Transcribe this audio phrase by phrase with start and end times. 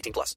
[0.00, 0.36] 18 plus.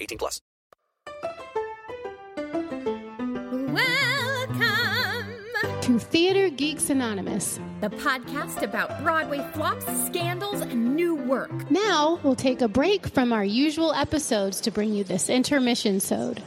[0.01, 0.41] 18 plus.
[4.41, 7.59] Welcome to Theater Geeks Anonymous.
[7.81, 11.69] the podcast about Broadway flops, scandals, and new work.
[11.69, 16.41] Now we'll take a break from our usual episodes to bring you this intermission sode.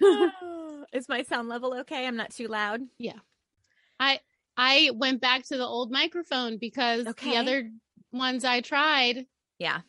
[0.92, 2.06] Is my sound level okay?
[2.06, 2.80] I'm not too loud.
[2.98, 3.18] Yeah.
[3.98, 4.20] I
[4.56, 7.30] I went back to the old microphone because Okay.
[7.30, 7.70] the other
[8.12, 9.26] ones I tried,
[9.58, 9.80] Yeah.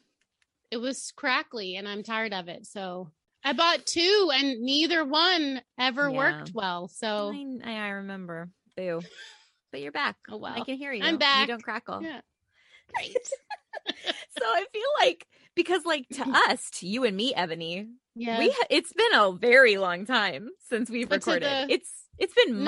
[0.72, 2.66] it was crackly and I'm tired of it.
[2.66, 3.12] So
[3.44, 6.18] I bought two and neither one ever Yeah.
[6.18, 6.88] worked well.
[6.90, 8.50] So I, I remember.
[8.76, 9.02] Boo.
[9.72, 10.16] But you're back.
[10.28, 10.52] Oh, well.
[10.60, 11.04] I can hear you.
[11.04, 11.42] I'm back.
[11.42, 12.02] You don't crackle.
[12.02, 12.22] yeah.
[12.96, 13.16] Great.
[13.88, 18.40] so I feel like because like to us, to you and me, Ebony, Yeah.
[18.40, 21.44] we ha- it's been a very long time since we've But recorded.
[21.70, 22.66] the- it's it's been No.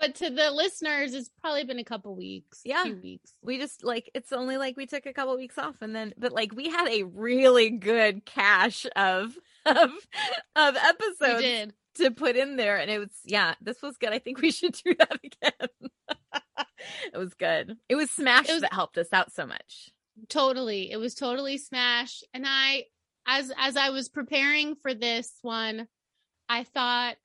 [0.00, 2.60] But to the listeners, it's probably been a couple weeks.
[2.64, 2.84] Yeah.
[2.84, 3.32] Two weeks.
[3.42, 6.32] We just like it's only like we took a couple weeks off and then but
[6.32, 9.36] like we had a really good cache of
[9.66, 9.90] of
[10.56, 12.76] of episodes to put in there.
[12.76, 14.10] And it was yeah this was good.
[14.12, 15.68] I think we should do that again.
[17.12, 17.76] It was good.
[17.88, 19.90] It was smash It was- that helped us out so much.
[20.28, 20.90] Totally.
[20.90, 22.22] It was totally smash.
[22.32, 22.84] And i
[23.26, 25.86] as as i was preparing for this one
[26.48, 27.16] i thought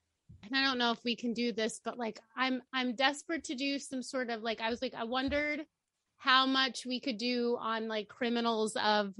[0.45, 3.55] and i don't know if we can do this but like i'm i'm desperate to
[3.55, 5.65] do some sort of like i was like i wondered
[6.17, 9.13] how much we could do on like criminals of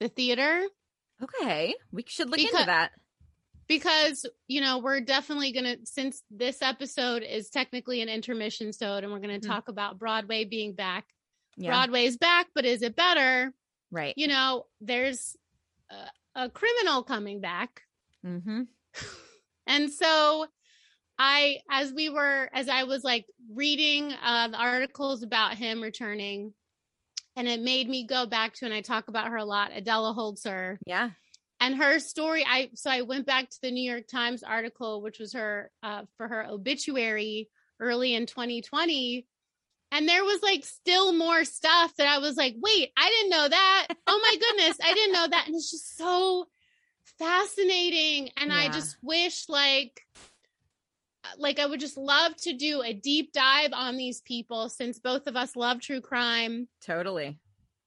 [0.00, 0.62] the theater.
[1.22, 1.74] Okay.
[1.92, 2.92] We should look into that.
[3.66, 9.12] because you know we're definitely gonna since this episode is technically an intermission sode and
[9.12, 9.46] we're gonna Mhm.
[9.46, 11.04] talk about broadway being back.
[11.58, 11.68] Yeah.
[11.70, 13.52] Broadway is back but is it better?
[13.90, 14.14] Right.
[14.16, 15.36] You know, there's
[15.90, 17.82] a, a criminal coming back.
[18.24, 18.62] mm-hmm.
[19.66, 20.46] And so
[21.18, 26.54] I, as we were, as I was like reading uh, the articles about him returning,
[27.36, 30.14] and it made me go back to, and I talk about her a lot, Adela
[30.14, 31.10] Holzer yeah
[31.60, 32.44] and her story.
[32.48, 36.02] I, so I went back to the New York Times article, which was her, uh,
[36.16, 37.48] for her obituary
[37.80, 39.26] early in 2020.
[39.90, 43.48] And there was like still more stuff that I was like, wait, I didn't know
[43.48, 43.88] that.
[44.06, 45.46] Oh my goodness, I didn't know that.
[45.46, 46.46] And it's just so
[47.18, 48.30] fascinating.
[48.36, 50.02] And I just wish like
[51.36, 55.26] like I would just love to do a deep dive on these people since both
[55.26, 56.68] of us love true crime.
[56.84, 57.38] Totally.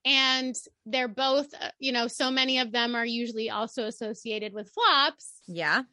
[0.06, 4.69] And they're both uh, you know so many of them are usually also associated with
[4.69, 5.41] flops.
[5.47, 5.84] Yeah.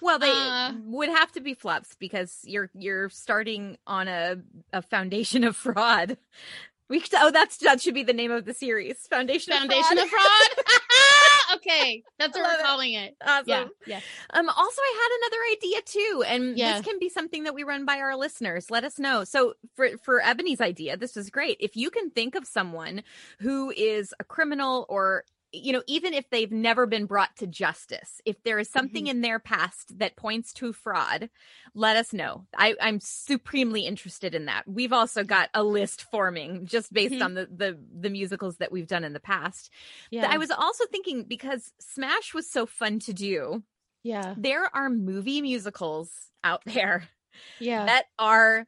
[0.00, 4.36] Well they Uh, would have to be flops because you're you're starting on a
[4.72, 6.16] a foundation of fraud.
[6.88, 10.04] We could- oh that's that should be the name of the series foundation foundation of
[10.04, 10.48] of fraud,
[11.80, 14.00] okay that's what we're calling it awesome yeah yeah
[14.32, 16.72] Um, also, I had another idea too, and Yeah.
[16.74, 18.70] this can be something that we run by our listeners.
[18.70, 19.24] Let us know.
[19.24, 21.56] So, for for Ebony's idea, this is great.
[21.60, 23.02] If you can think of someone
[23.40, 28.20] who is a criminal, or you know, even if they've never been brought to justice,
[28.24, 29.10] if there is something Mm-hmm.
[29.10, 31.28] in their past that points to fraud,
[31.74, 32.46] let us know.
[32.56, 34.68] I, I'm supremely interested in that.
[34.68, 37.24] We've also got a list forming just based Mhm.
[37.24, 39.70] on the the the musicals that we've done in the past.
[40.10, 43.62] yeah I was also thinking because Smash was so fun to do
[44.02, 46.10] yeah there are movie musicals
[46.42, 47.08] out there
[47.58, 48.66] yeah that are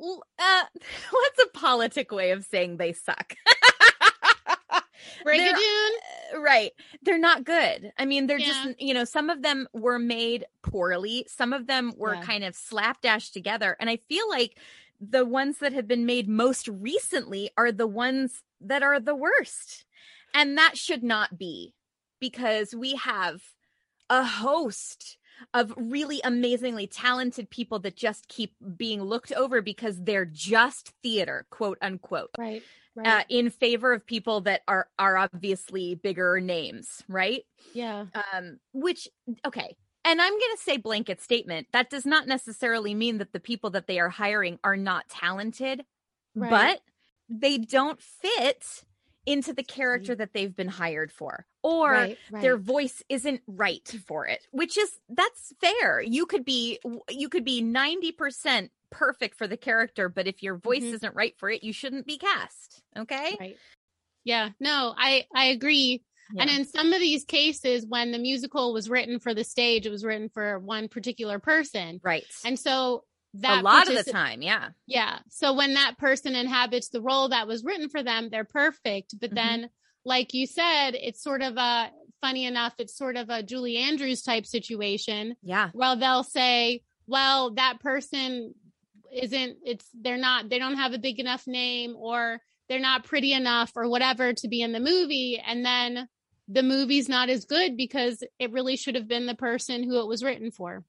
[0.00, 0.62] uh,
[1.10, 3.34] what's a politic way of saying they suck
[5.26, 5.90] Brigadoon?
[6.34, 6.72] uh, right
[7.02, 8.46] they're not good i mean they're Yeah.
[8.46, 12.22] just you know some of them were made poorly some of them were Yeah.
[12.22, 14.56] kind of slapdash together and i feel like
[15.00, 19.84] the ones that have been made most recently are the ones that are the worst
[20.34, 21.74] and that should not be
[22.20, 23.42] because we have
[24.08, 25.18] a host
[25.54, 31.46] of really amazingly talented people that just keep being looked over because they're just theater,
[31.50, 32.30] quote unquote.
[32.38, 32.62] Right.
[32.94, 33.06] Right.
[33.06, 37.42] Uh, in favor of people that are are obviously bigger names, right?
[37.72, 38.04] yeah.
[38.34, 39.08] Um, which
[39.46, 41.68] okay, and I'm going to say blanket statement.
[41.72, 45.86] That does not necessarily mean that the people that they are hiring are not talented,
[46.34, 46.50] Right.
[46.50, 46.80] but
[47.30, 48.84] they don't fit
[49.24, 54.26] into the character that they've been hired for or Right, their voice isn't right for
[54.26, 56.78] it which is that's fair you could be
[57.08, 60.92] you could be 90% perfect for the character but if your voice Mhm.
[60.92, 63.60] isn't right for it you shouldn't be cast okay Right.
[64.24, 64.50] Yeah.
[64.60, 66.04] No, I I agree.
[66.38, 69.90] And in some of these cases, when the musical was written for the stage, it
[69.90, 73.04] was written for one particular person, right and so
[73.34, 75.20] that a lot of the time yeah Yeah.
[75.28, 79.14] So when that person inhabits the role that was written for them, they're perfect.
[79.20, 79.32] But Mhm.
[79.34, 79.70] then,
[80.04, 81.90] like you said, it's sort of a
[82.20, 85.36] funny enough, it's sort of a Julie Andrews type situation.
[85.42, 88.54] yeah Well, they'll say, well, that person
[89.12, 93.32] isn't, it's, they're not, they don't have a big enough name or they're not pretty
[93.32, 95.42] enough or whatever to be in the movie.
[95.44, 96.08] And then
[96.48, 100.06] the movie's not as good because it really should have been the person who it
[100.06, 100.84] was written for.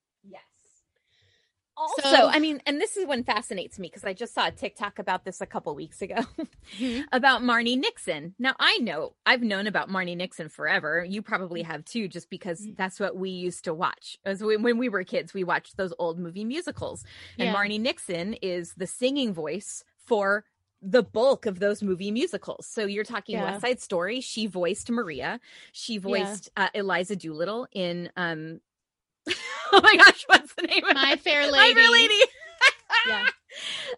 [1.83, 4.51] Also, So- I mean, and this is one fascinates me because I just saw a
[4.51, 6.15] TikTok about this a couple weeks ago
[6.79, 7.03] Mhm.
[7.11, 8.35] about Marni Nixon.
[8.39, 11.03] Now, I know I've known about Marni Nixon forever.
[11.03, 11.71] You probably Mm-hmm.
[11.71, 14.17] have too, just because that's what we used to watch.
[14.25, 17.03] As we, when we were kids, we watched those old movie musicals,
[17.37, 20.45] and Marni Nixon is the singing voice for
[20.81, 22.65] the bulk of those movie musicals.
[22.67, 23.45] So you're talking Yeah.
[23.51, 24.19] West Side Story.
[24.21, 25.39] She voiced Maria.
[25.71, 28.09] She voiced uh, Eliza Doolittle in.
[28.17, 28.59] um
[29.75, 31.15] Oh my gosh, what's the name of My?
[31.15, 32.07] Fair My Fair Lady.
[32.09, 32.23] Lady.
[33.07, 33.25] Yeah.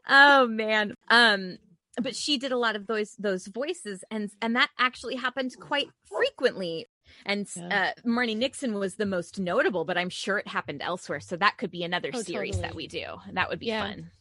[0.07, 0.93] Oh man.
[1.09, 1.57] Um
[2.01, 5.89] but she did a lot of those those voices and and that actually happened quite
[6.09, 6.87] frequently.
[7.25, 7.93] And Yeah.
[7.95, 11.19] uh Marni Nixon was the most notable, but I'm sure it happened elsewhere.
[11.19, 13.05] So that could be another Oh, series that we do.
[13.33, 13.81] That would be Yeah.
[13.87, 14.11] fun.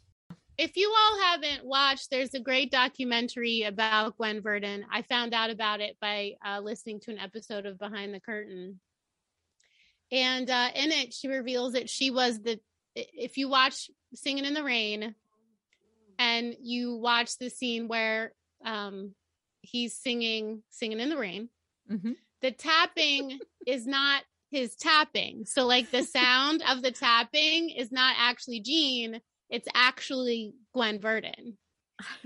[0.58, 4.84] if you all haven't watched, there's a great documentary about Gwen Verdon.
[4.90, 8.78] I found out about it by uh, listening to an episode of Behind the Curtain.
[10.14, 12.60] And uh, in it, she reveals that she was the,
[12.94, 15.16] if you watch Singing in the Rain
[16.20, 18.32] and you watch the scene where
[18.64, 19.12] um,
[19.60, 21.48] he's singing, Singing in the Rain,
[21.90, 22.14] Mhm.
[22.40, 24.22] the tapping is not
[24.52, 25.46] his tapping.
[25.46, 29.20] So, like, the sound of the tapping is not actually Gene
[29.50, 31.58] it's actually Gwen Verdon.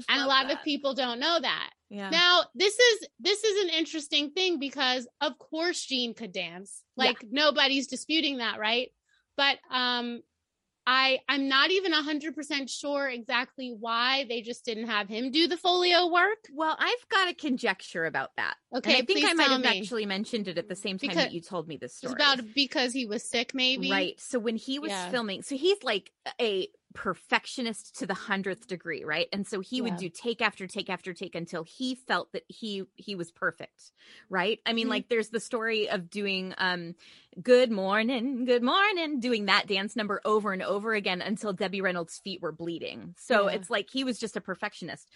[0.08, 1.70] And a lot of people don't know that.
[1.90, 2.10] Yeah.
[2.10, 6.82] Now, this is this is an interesting thing because of course Gene could dance.
[6.96, 7.04] Yeah.
[7.06, 8.88] Like nobody's disputing that, right?
[9.36, 10.20] But um
[10.90, 15.58] I I'm not even 100% sure exactly why they just didn't have him do the
[15.58, 16.38] foley work.
[16.50, 18.54] Well, I've got a conjecture about that.
[18.74, 19.78] Okay, and I think I might have me.
[19.80, 22.14] actually mentioned it at the same time Because- that you told me this It's story.
[22.14, 23.90] about because he was sick maybe.
[23.90, 24.18] Right.
[24.18, 25.10] So when he was Yeah.
[25.10, 26.10] filming, so he's like
[26.40, 29.28] a perfectionist to the hundredth degree, right?
[29.32, 32.84] And so he would do take after take after take until he felt that he
[32.96, 33.92] he was perfect,
[34.30, 34.58] right?
[34.66, 34.88] I mean, Mhm.
[34.88, 36.94] like there's the story of doing um
[37.42, 42.18] good morning, good morning, doing that dance number over and over again until Debbie Reynolds'
[42.18, 43.14] feet were bleeding.
[43.18, 43.48] So Yeah.
[43.48, 45.08] it's like he was just a perfectionist.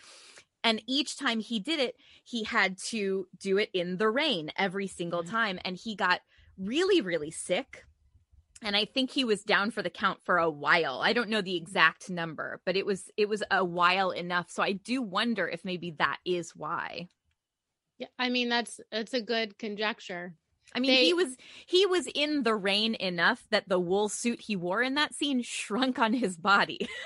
[0.65, 4.87] And each time he did it, he had to do it in the rain every
[4.87, 5.25] single Yeah.
[5.25, 5.59] time.
[5.65, 6.21] And he got
[6.57, 7.85] really, really sick.
[8.65, 11.01] And I think he was down for the count for a while.
[11.03, 14.51] I don't know the exact number, but it was it was a while enough.
[14.51, 17.09] So I do wonder if maybe that is why.
[17.99, 20.35] Yeah, I mean that's that's a good conjecture.
[20.75, 24.41] I mean, They- he was he was in the rain enough that the wool suit
[24.43, 26.89] he wore in that scene shrunk on his body.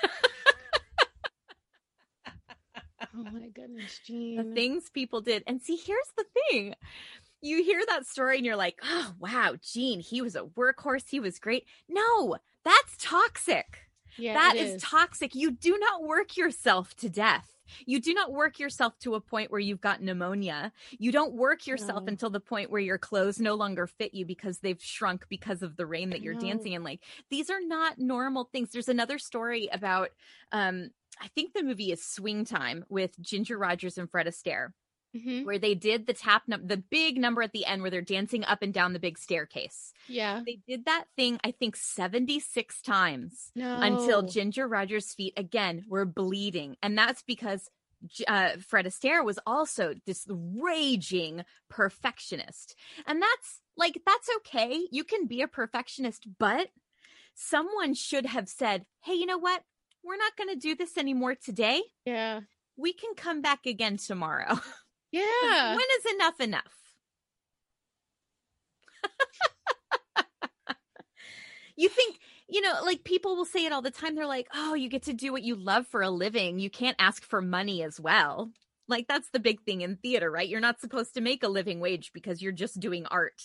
[3.19, 4.53] Oh my goodness, the Gene.
[4.53, 5.43] things people did.
[5.47, 6.75] And see, here's the thing.
[7.47, 11.05] You hear that story and you're like, oh, wow, Gene, he was a workhorse.
[11.09, 11.65] He was great.
[11.87, 13.79] No, that's toxic.
[14.17, 15.33] yeah, That it is toxic.
[15.35, 17.47] You do not work yourself to death.
[17.85, 20.71] You do not work yourself to a point where you've got pneumonia.
[20.99, 22.07] You don't work yourself No.
[22.07, 25.75] until the point where your clothes no longer fit you because they've shrunk because of
[25.75, 26.39] the rain that you're know.
[26.39, 26.83] dancing in.
[26.83, 28.69] Like these are not normal things.
[28.71, 30.09] There's another story about
[30.53, 34.69] um I think the movie is Swing Time with Ginger Rogers and Fred Astaire
[35.17, 35.45] Mhm.
[35.45, 38.43] where they did the tap num- the big number at the end where they're dancing
[38.45, 39.93] up and down the big staircase.
[40.07, 40.41] Yeah.
[40.45, 43.77] They did that thing I think 76 times No.
[43.81, 46.77] until Ginger Rogers' feet again were bleeding.
[46.83, 47.69] And that's because
[48.27, 52.75] uh, Fred Astaire was also this raging perfectionist.
[53.07, 54.87] And that's like, that's okay.
[54.91, 56.69] You can be a perfectionist, but
[57.33, 59.63] someone should have said, hey, you know what?
[60.03, 61.81] We're not going to do this anymore today.
[62.05, 62.41] Yeah.
[62.77, 64.59] We can come back again tomorrow.
[65.11, 65.71] Yeah.
[65.75, 66.73] when is enough enough?
[71.75, 72.17] you think
[72.49, 75.03] you know like people will say it all the time they're like oh you get
[75.03, 78.49] to do what you love for a living you can't ask for money as well
[78.87, 81.79] like that's the big thing in theater right you're not supposed to make a living
[81.79, 83.41] wage because you're just doing art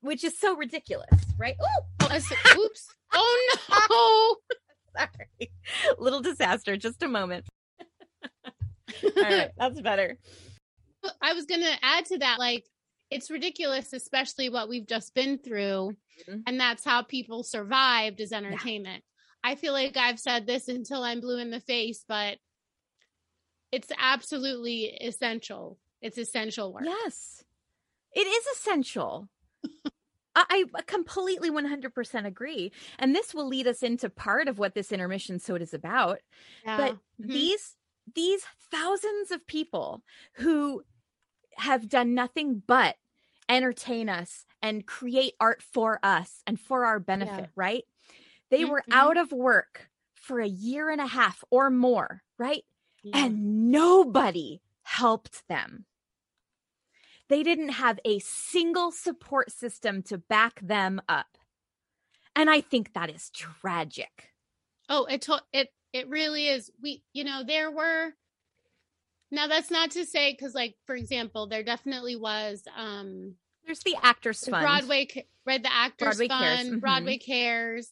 [0.00, 2.88] which is so ridiculous right oh Oh, I oops.
[3.12, 4.38] Oh
[4.96, 5.00] no.
[5.00, 5.50] sorry
[5.98, 7.46] little disaster just a moment
[9.04, 10.16] all right that's better.
[11.20, 12.64] I was going to add to that like
[13.10, 15.96] it's ridiculous especially what we've just been through
[16.28, 16.46] Mhm.
[16.46, 19.04] and that's how people survived as entertainment.
[19.44, 22.38] I feel like I've said this until I'm blue in the face, but
[23.72, 25.78] it's absolutely essential.
[26.00, 26.84] It's essential work.
[26.84, 27.44] Yes,
[28.12, 29.28] it is essential.
[30.34, 32.72] I, completely 100% agree.
[32.98, 36.20] And this will lead us into part of what this intermission soda is about.
[36.64, 36.76] Yeah.
[36.76, 37.28] But Mhm.
[37.32, 37.76] these
[38.14, 40.84] these thousands of people who
[41.58, 42.96] have done nothing but
[43.48, 47.84] entertain us and create art for us and for our benefit, right?
[48.50, 52.64] They Mhm, were out of work for a year and a half or more, right?
[53.02, 53.28] Yeah.
[53.28, 55.86] and nobody helped them.
[57.28, 61.38] They didn't have a single support system to back them up.
[62.34, 64.34] And I think that is tragic.
[64.88, 66.70] Oh, it to- it it really is.
[66.80, 68.14] We, you know, there were.
[69.30, 73.96] Now that's not to say because, like, for example, there definitely was um There's the
[74.02, 74.62] Actors Fund.
[74.62, 75.08] Broadway,
[75.44, 75.62] right?
[75.62, 76.80] The Actors Broadway Cares, Fund, mhm.
[76.80, 77.90] Broadway Cares,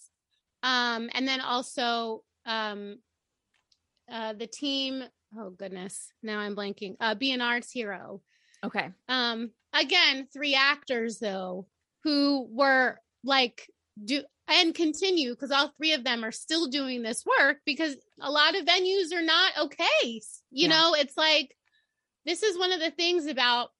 [0.63, 2.99] um, and then also um,
[4.11, 5.03] uh, the team.
[5.37, 6.97] Oh goodness, now I'm blanking.
[7.01, 8.23] Uh, Be an Arts Hero.
[8.65, 8.91] Okay.
[9.09, 11.67] Um, again, three actors though
[12.05, 13.69] who were like
[14.03, 18.31] do and continue because all three of them are still doing this work because a
[18.31, 20.03] lot of venues are not okay.
[20.05, 20.21] You
[20.51, 20.69] Yeah.
[20.69, 21.57] know, it's like
[22.27, 23.71] this is one of the things about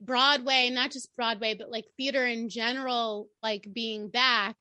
[0.00, 4.56] Broadway, not just Broadway, but like theater in general, like being back,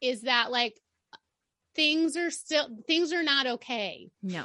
[0.00, 0.74] is that like
[1.74, 4.08] things are still things are not okay.
[4.22, 4.44] No.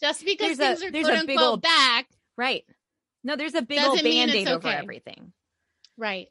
[0.00, 2.64] Just because There's a- things are there's quote unquote old- back, Right.
[3.22, 5.32] No, there's a big old Doesn't band it's aid over everything.
[5.98, 6.28] right?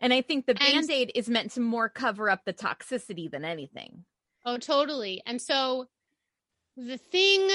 [0.00, 3.44] And I think the band aid is meant to more cover up the toxicity than
[3.44, 4.04] anything.
[4.46, 5.22] Oh, totally.
[5.26, 5.86] And so
[6.76, 7.48] the thing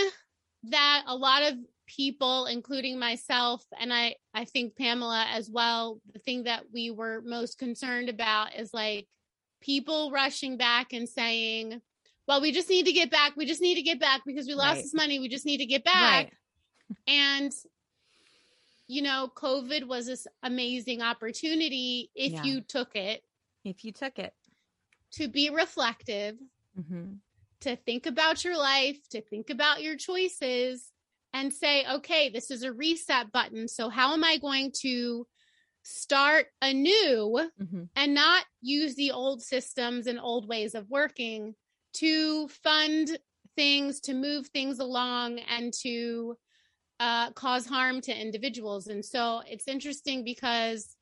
[0.65, 1.55] that a lot of
[1.87, 7.21] people, including myself, and I, I think Pamela as well, the thing that we were
[7.25, 9.07] most concerned about is like
[9.61, 11.81] people rushing back and saying,
[12.27, 13.33] well, we just need to get back.
[13.35, 14.83] We just need to get back because we lost Right.
[14.83, 15.19] this money.
[15.19, 16.33] We just need to get back.
[17.07, 17.51] And
[18.87, 22.45] you know, COVID was this amazing opportunity if Yeah.
[22.45, 23.23] you took it
[23.63, 24.33] If you took it.
[25.13, 26.37] to be reflective
[26.75, 27.19] hmm
[27.61, 30.91] to think about your life, to think about your choices,
[31.33, 33.67] and say, okay, this is a reset button.
[33.67, 35.27] So, how am I going to
[35.83, 41.55] start anew hmm and not use the old systems and old ways of working
[41.95, 43.17] to fund
[43.55, 46.37] things, to move things along, and to
[46.99, 48.87] uh, cause harm to individuals?
[48.87, 50.95] And so, it's interesting because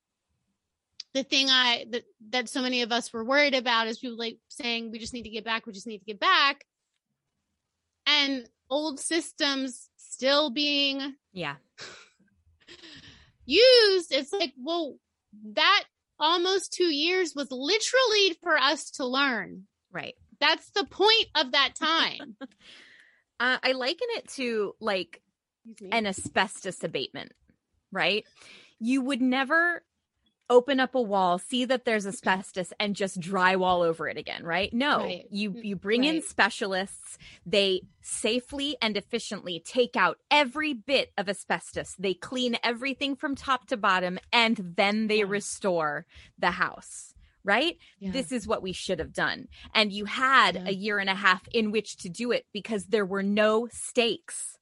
[1.13, 4.37] the thing I that that so many of us were worried about is people like
[4.49, 6.65] saying we just need to get back, we just need to get back,
[8.07, 11.55] and old systems still being Yeah.
[13.45, 14.11] used.
[14.11, 14.95] It's like, well,
[15.53, 15.83] that
[16.19, 19.63] almost two years was literally for us to learn.
[19.91, 20.15] Right.
[20.39, 22.35] That's the point of that time.
[23.39, 25.19] Uh, I liken it to like
[25.69, 25.97] Excuse me.
[25.97, 27.31] an asbestos abatement,
[27.91, 28.25] right?
[28.79, 29.83] You would never
[30.49, 34.71] open up a wall, see that there's asbestos and just drywall over it again, right?
[34.73, 34.97] No.
[34.99, 35.25] Right.
[35.31, 41.29] You mm, you bring in specialists, they safely and efficiently take out every bit of
[41.29, 41.95] asbestos.
[41.97, 45.25] They clean everything from top to bottom and then they Yeah.
[45.29, 46.05] restore
[46.37, 47.13] the house.
[47.45, 47.77] Right?
[47.99, 48.11] Yeah.
[48.11, 49.47] This is what we should have done.
[49.73, 50.63] And you had Yeah.
[50.67, 54.57] a year and a half in which to do it because there were no stakes.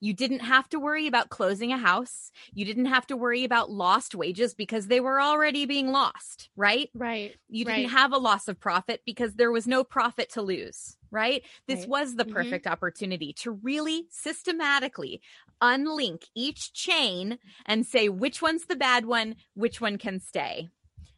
[0.00, 2.30] You didn't have to worry about closing a house.
[2.54, 6.90] You didn't have to worry about lost wages because they were already being lost, right?
[6.94, 7.36] right.
[7.48, 7.76] You Right.
[7.76, 11.42] didn't have a loss of profit because there was no profit to lose, right?
[11.66, 11.88] This Right.
[11.88, 12.32] was the Mhm.
[12.34, 15.20] perfect opportunity to really systematically
[15.62, 20.68] unlink each chain and say which one's the bad one, which one can stay.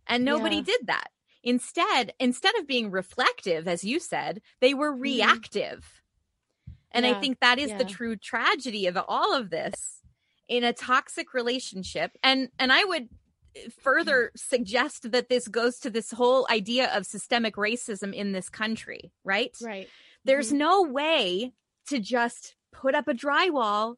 [0.07, 0.63] And nobody Yeah.
[0.63, 1.09] did that.
[1.45, 6.02] Instead, instead of being reflective, as you said, they were reactive.
[6.95, 7.15] And I Mm-hmm.
[7.17, 7.21] Yeah.
[7.21, 10.01] think that is the true tragedy of all of this
[10.49, 12.13] in a toxic relationship.
[12.23, 13.09] And and I would
[13.81, 19.13] further suggest that this goes to this whole idea of systemic racism in this country,
[19.25, 19.55] right?
[19.63, 19.89] Right.
[20.25, 20.57] There's Mhm.
[20.59, 21.53] no way
[21.89, 23.97] to just put up a drywall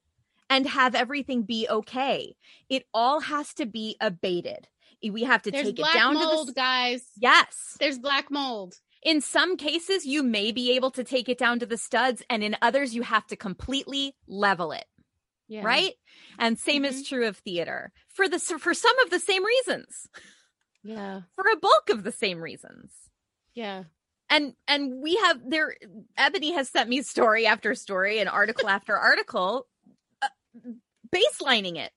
[0.51, 2.37] and have everything be okay.
[2.69, 4.69] It all has to be abated.
[5.11, 7.03] we have to There's take it down mold, to the guys.
[7.19, 8.81] yes There's black mold.
[9.05, 12.43] In some cases you may be able to take it down to the studs and
[12.43, 14.87] in others you have to completely level it.
[15.47, 15.63] Yeah.
[15.63, 15.93] right?
[16.39, 17.93] And same is true of theater.
[18.09, 20.09] For the for some of the same reasons.
[20.83, 21.23] Yeah.
[21.35, 22.93] for a bulk of the same reasons.
[23.55, 23.85] Yeah.
[24.31, 25.77] and and we have there
[26.17, 29.67] ebony has sent me story after story and article after article
[30.23, 30.29] uh,
[31.15, 31.93] baselining it.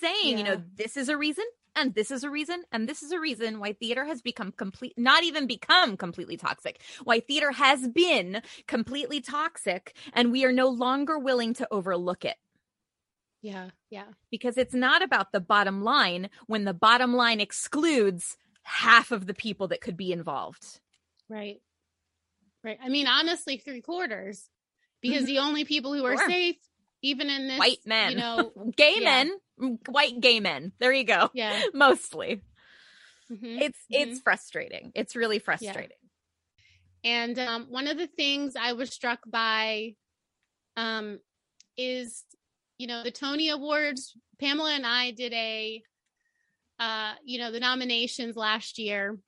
[0.00, 1.44] Saying you know this is a reason
[1.76, 4.94] and this is a reason and this is a reason why theater has become complete
[4.96, 10.68] not even become completely toxic why theater has been completely toxic and we are no
[10.68, 12.36] longer willing to overlook it
[13.42, 13.70] Yeah.
[13.90, 14.06] Yeah.
[14.30, 19.34] because it's not about the bottom line when the bottom line excludes half of the
[19.34, 20.80] people that could be involved
[21.28, 21.60] Right.
[22.62, 22.78] Right.
[22.82, 24.48] I mean, honestly, three quarters,
[25.00, 25.26] because mm-hmm.
[25.26, 26.28] the only people who are Sure.
[26.28, 26.56] safe,
[27.02, 28.12] even in this, white men.
[28.12, 29.04] you know, gay yeah.
[29.04, 29.38] men.
[29.60, 30.72] Mm, white gay men.
[30.78, 31.30] There you go.
[31.34, 31.62] Yeah.
[31.74, 32.42] mostly.
[33.30, 33.62] Mhm.
[33.62, 34.92] it's it's frustrating.
[34.94, 35.96] It's really frustrating.
[37.04, 39.94] And um, one of the things I was struck by
[40.76, 41.18] um,
[41.76, 42.24] is,
[42.78, 44.14] you know, the Tony Awards.
[44.38, 45.82] Pamela and I did a,
[46.78, 49.18] uh, you know, the nominations last year,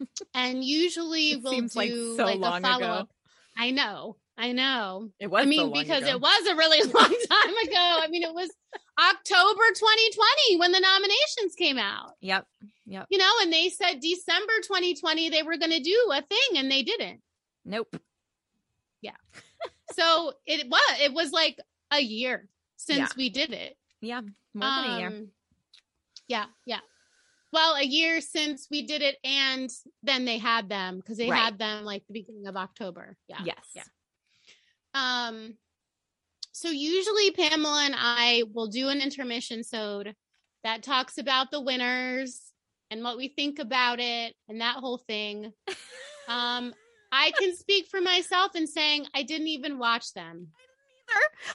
[0.34, 3.10] and usually we'll seems like do so like, a follow up.
[3.56, 5.10] I know, I know.
[5.20, 8.00] it was I mean, because it was a really long time ago.
[8.02, 8.50] I mean, it was
[8.98, 12.12] October 2020 when the nominations came out.
[12.20, 12.44] yep
[12.86, 16.58] yep You know, and they said December 2020 they were going to do a thing,
[16.58, 17.20] and they didn't.
[17.64, 17.94] nope
[19.02, 19.16] Yeah.
[19.92, 21.58] so it was it was like
[21.92, 23.16] a year since Yeah.
[23.16, 24.20] we did it yeah
[24.52, 25.28] more than a year Um,
[26.28, 26.80] yeah yeah
[27.52, 29.70] well a year since we did it and
[30.02, 31.38] then they had them because they Right.
[31.38, 33.82] had them like the beginning of october yeah yes yeah
[34.94, 35.54] um
[36.52, 40.14] so usually pamela and i will do an intermission sode
[40.62, 42.40] that talks about the winners
[42.90, 45.52] and what we think about it and that whole thing.
[46.26, 46.72] Um
[47.12, 50.48] i can speak for myself in saying i didn't even watch them.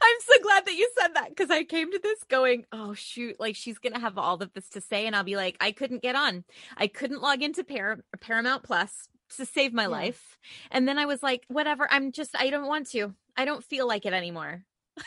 [0.01, 3.39] I'm so glad that you said that because I came to this going, oh shoot,
[3.39, 6.03] like she's gonna have all of this to say, and I'll be like, I couldn't
[6.03, 6.43] get on,
[6.77, 9.87] I couldn't log into Par- Paramount Plus to save my Yeah.
[9.87, 10.37] life,
[10.69, 13.87] and then I was like, whatever, I'm just, I don't want to, I don't feel
[13.87, 14.63] like it anymore.
[14.97, 15.03] Is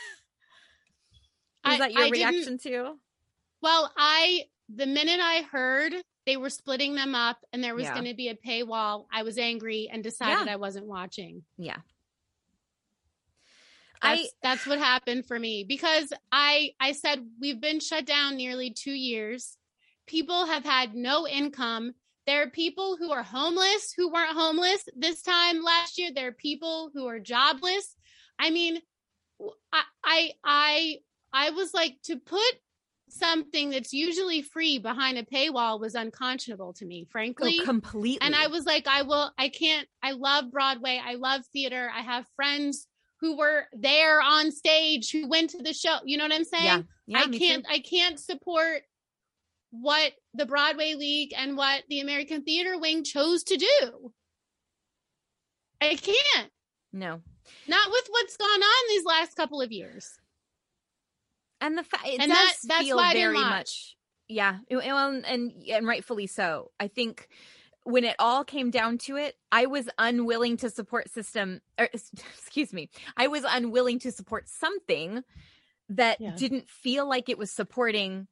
[1.65, 2.99] I- that your I reaction too?
[3.61, 5.93] Well, I the minute I heard
[6.25, 7.95] they were splitting them up and there was Yeah.
[7.95, 11.43] going to be a paywall, I was angry and decided I wasn't watching.
[11.59, 11.77] Yeah.
[14.01, 18.37] That's, I that's what happened for me because I I said we've been shut down
[18.37, 19.57] nearly 2 years.
[20.07, 21.93] People have had no income.
[22.27, 26.11] There are people who are homeless who weren't homeless this time last year.
[26.15, 27.95] There are people who are jobless.
[28.43, 28.81] I mean,
[29.73, 30.97] I I
[31.33, 32.55] I was like to put
[33.09, 37.59] something that's usually free behind a paywall was unconscionable to me, frankly.
[37.61, 41.01] oh, completely, And I was like, I will, I can't, I love Broadway.
[41.05, 41.91] I love theater.
[41.95, 42.87] I have friends
[43.21, 45.99] who were there on stage who went to the show.
[46.05, 46.65] You know what I'm saying?
[46.65, 48.83] yeah, yeah, I can't, I can't support
[49.71, 54.13] what the Broadway League and what the American Theater Wing chose to do.
[55.81, 56.51] I can't.
[56.93, 57.21] no.
[57.69, 60.19] Not with what's gone on these last couple of years.
[61.61, 63.97] and the fact it And does that- that's feel why I didn't very much
[64.29, 66.71] yeah well and, and and rightfully so.
[66.81, 67.29] I think
[67.85, 71.89] when it all came down to it i was unwilling to support system er, or
[72.39, 75.23] excuse me i was unwilling to support something
[75.89, 76.35] that Yeah.
[76.37, 78.29] didn't feel like it was supporting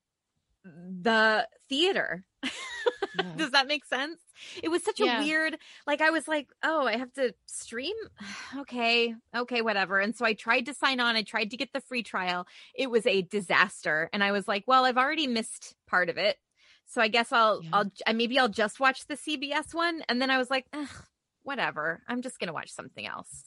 [0.65, 2.25] the theater.
[3.37, 4.21] Does that make sense
[4.63, 5.21] it was such Yeah.
[5.21, 7.95] a weird like i was like oh i have to stream?
[8.59, 10.01] Okay okay whatever.
[10.01, 12.47] And so i tried to sign on i tried to get the free trial.
[12.75, 14.11] It was a disaster.
[14.13, 16.37] And i was like well i've already missed part of it.
[16.87, 17.71] So i guess i'll Yeah.
[17.73, 20.03] i'll I- maybe i'll just watch the cbs one.
[20.09, 20.67] And then i was like
[21.43, 22.03] whatever.
[22.09, 23.45] I'm just gonna watch something else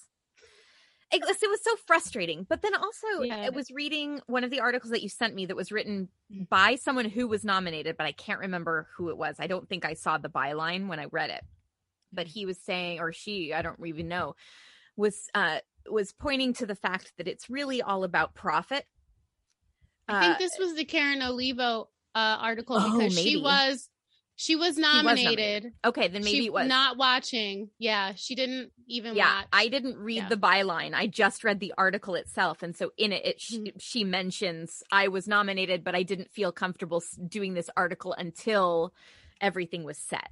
[1.13, 2.45] it was, it was so frustrating.
[2.49, 3.37] But then also Yeah.
[3.45, 6.09] i was reading one of the articles that you sent me that was written
[6.49, 9.35] by someone who was nominated but i can't remember who it was.
[9.39, 11.43] I don't think i saw the byline when i read it.
[12.11, 14.35] But he was saying or she i don't even know
[14.95, 18.85] was uh was pointing to the fact that it's really all about profit.
[20.07, 23.89] I think Uh, this was the Karen Olivo uh, article Oh, because she was
[24.43, 25.25] she was nominated.
[25.25, 25.73] nominated.
[25.85, 27.69] okay then maybe she it was not watching.
[27.79, 29.47] Yeah, she didn't even yeah watch.
[29.53, 30.29] i didn't read Yeah.
[30.29, 33.73] the byline i just read the article itself and so in it, it she, Mhm.
[33.79, 38.93] she mentions i was nominated but i didn't feel comfortable doing this article until
[39.41, 40.29] everything was set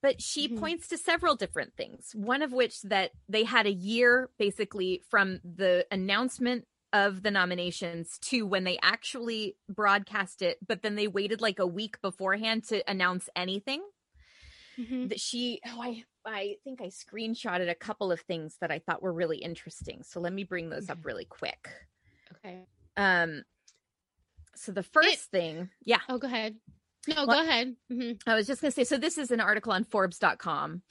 [0.00, 0.60] but she Mhm.
[0.60, 5.40] points to several different things one of which that they had a year basically from
[5.44, 11.40] the announcement of the nominations to when they actually broadcast it, but then they waited
[11.40, 13.82] like a week beforehand to announce anything.
[14.78, 15.08] Mhm.
[15.08, 19.02] That she, oh, I, I think I screenshotted a couple of things that I thought
[19.02, 20.02] were really interesting.
[20.04, 21.68] So let me bring those up really quick.
[22.36, 22.64] Okay.
[22.96, 23.42] Um,
[24.54, 26.56] so the first thing, yeah, Oh, go ahead.
[27.08, 27.76] No, What- go ahead.
[27.90, 28.84] hmm I was just gonna say.
[28.84, 30.82] So this is an article on Forbes.com.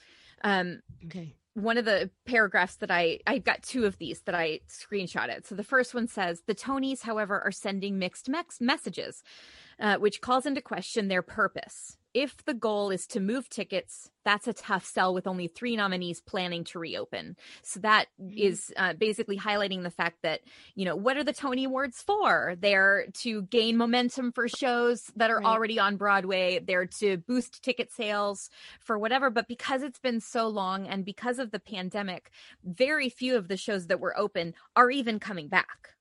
[0.44, 1.34] Um, Okay.
[1.58, 5.46] One of the paragraphs that I I've got two of these that I screenshotted.
[5.46, 9.22] So the first one says the Tonys, however, are sending mixed mex- messages,
[9.78, 11.97] uh, which calls into question their purpose.
[12.14, 16.20] If the goal is to move tickets, that's a tough sell with only three nominees
[16.20, 17.36] planning to reopen.
[17.62, 18.90] So that is Mhm.
[18.90, 20.40] uh, basically highlighting the fact that
[20.74, 22.56] you know what are the Tony Awards for?
[22.58, 25.44] They're to gain momentum for shows that are Right.
[25.44, 26.58] already on Broadway.
[26.60, 29.30] They're to boost ticket sales for whatever.
[29.30, 32.30] But because it's been so long and because of the pandemic,
[32.64, 35.97] very few of the shows that were open are even coming back.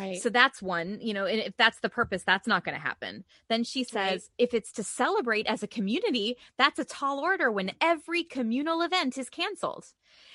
[0.00, 0.20] Right.
[0.22, 3.24] So that's one, you know, and if that's the purpose, that's not going to happen.
[3.48, 4.20] Then she says, Right.
[4.38, 9.18] if it's to celebrate as a community, that's a tall order when every communal event
[9.18, 9.86] is canceled.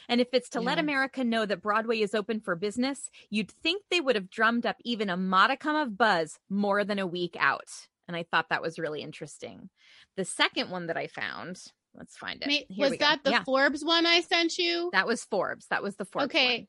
[0.08, 3.84] And if it's to let America know that Broadway is open for business, you'd think
[3.90, 7.70] they would have drummed up even a modicum of buzz more than a week out.
[8.08, 9.70] And I thought that was really interesting.
[10.16, 11.60] The second one that I found,
[11.96, 12.48] let's find it.
[12.48, 14.90] Ma- Here we was that the Yeah, Forbes one I sent you?
[14.94, 15.66] that was Forbes.
[15.72, 16.26] That was the Forbes.
[16.26, 16.58] okay.
[16.60, 16.68] one.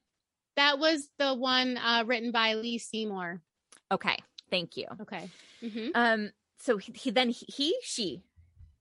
[0.57, 3.41] That was the one uh, written by Lee Seymour.
[3.93, 4.17] Okay.
[4.51, 4.87] Thank you.
[5.03, 5.31] Okay.
[5.61, 8.23] hmm Um, so he, he then he, he, she,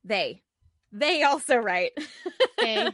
[0.04, 0.42] they,
[0.96, 1.92] they also write.
[2.58, 2.90] They.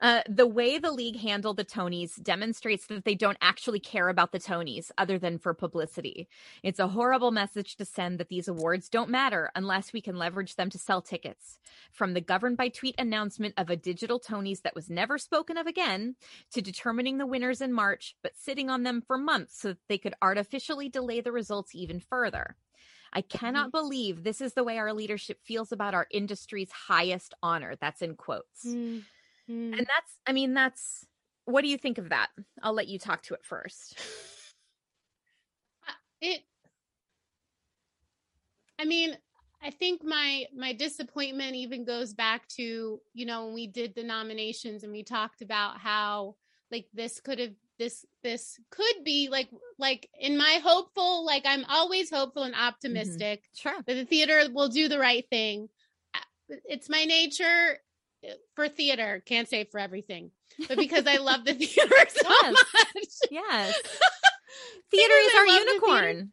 [0.00, 4.30] uh, the way the league handled the Tonys demonstrates that they don't actually care about
[4.30, 6.28] the Tonys other than for publicity.
[6.62, 10.54] It's a horrible message to send that these awards don't matter unless we can leverage
[10.54, 11.58] them to sell tickets.
[11.90, 15.66] From the governed by tweet announcement of a digital Tonys that was never spoken of
[15.66, 16.14] again
[16.52, 19.98] to determining the winners in March, but sitting on them for months so that they
[19.98, 22.56] could artificially delay the results even further.
[23.12, 27.74] I cannot believe this is the way our leadership feels about our industry's highest honor.
[27.80, 28.64] That's in quotes.
[28.66, 29.02] Mm.
[29.50, 29.72] Mm.
[29.72, 31.06] And that's, I mean, that's,
[31.44, 32.28] what do you think of that?
[32.62, 33.98] I'll let you talk to it first.
[36.22, 36.42] it
[38.78, 39.18] i mean
[39.60, 44.04] i think my my disappointment even goes back to you know when we did the
[44.04, 46.36] nominations and we talked about how
[46.70, 51.64] like this could have this this could be like like in my hopeful like i'm
[51.68, 53.74] always hopeful and optimistic Sure.
[53.86, 55.68] that the theater will do the right thing
[56.14, 56.20] Uh,
[56.66, 57.78] it's my nature
[58.24, 60.30] uh, for theater can't say for everything
[60.68, 62.54] but because i love the theater so Yes.
[62.74, 63.74] much Yes.
[64.92, 66.32] Theater is our love the unicorn.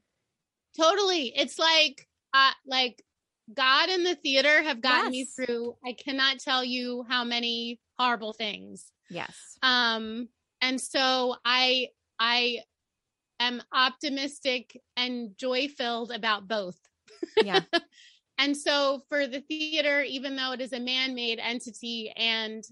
[0.78, 3.04] totally it's like uh like
[3.54, 8.34] god and the theater have gotten me through i cannot tell you how many horrible
[8.34, 9.58] things Yes.
[9.64, 10.28] um
[10.62, 11.88] and so i
[12.20, 12.60] i
[13.40, 16.78] am optimistic and joy filled about both.
[17.44, 17.62] Yeah.
[18.38, 22.64] and so for the theater even though it is a man-made entity and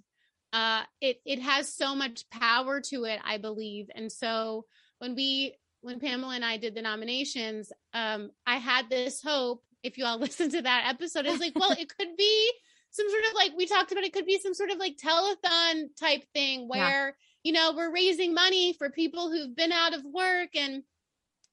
[0.54, 3.88] uh it it has so much power to it i believe.
[3.96, 4.66] And so
[5.00, 9.98] when we when pamela and i did the nominations um i had this hope if
[9.98, 12.52] you all listen to that episode it's like well it could be
[12.90, 15.86] some sort of like we talked about it could be some sort of like telethon
[16.00, 20.50] type thing where you know we're raising money for people who've been out of work
[20.56, 20.84] and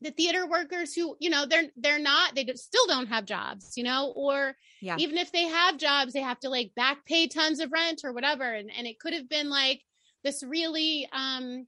[0.01, 3.85] the theater workers who you know they're they're not they still don't have jobs you
[3.85, 4.97] know or Yeah.
[4.99, 8.12] even if they have jobs they have to like back pay tons of rent or
[8.12, 9.83] whatever and, and it could have been like
[10.23, 11.66] this really um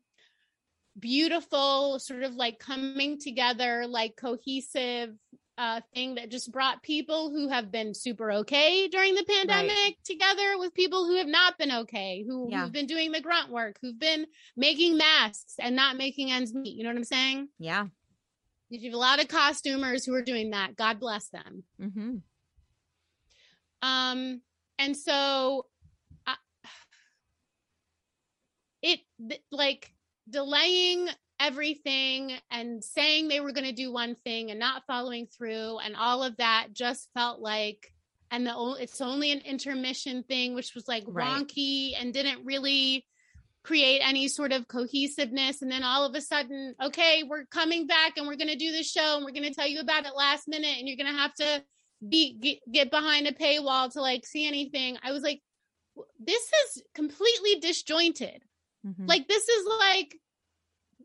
[0.99, 5.11] beautiful sort of like coming together like cohesive
[5.59, 10.59] uh thing that just brought people who have been super okay during the pandemic together
[10.59, 12.63] with people who have not been okay who, Yeah.
[12.65, 16.77] who've been doing the grunt work who've been making masks and not making ends meet
[16.77, 17.87] you know what i'm saying Yeah.
[18.69, 22.17] you have a lot of costumers who are doing that god bless them Mm-hmm.
[23.83, 24.41] um
[24.79, 25.67] and so
[26.27, 26.35] I,
[28.83, 29.93] it th- like
[30.29, 31.09] delaying
[31.41, 35.95] everything and saying they were going to do one thing and not following through and
[35.97, 37.93] all of that just felt like
[38.31, 41.27] and the it's only an intermission thing which was like Right.
[41.47, 43.07] wonky and didn't really
[43.63, 48.17] create any sort of cohesiveness and then all of a sudden okay we're coming back
[48.17, 50.15] and we're going to do this show and we're going to tell you about it
[50.17, 51.63] last minute and you're going to have to
[52.09, 55.41] be get, get behind a paywall to like see anything i was like
[56.21, 58.43] this is completely disjointed
[58.87, 59.07] Mm-hmm.
[59.07, 60.17] like this is like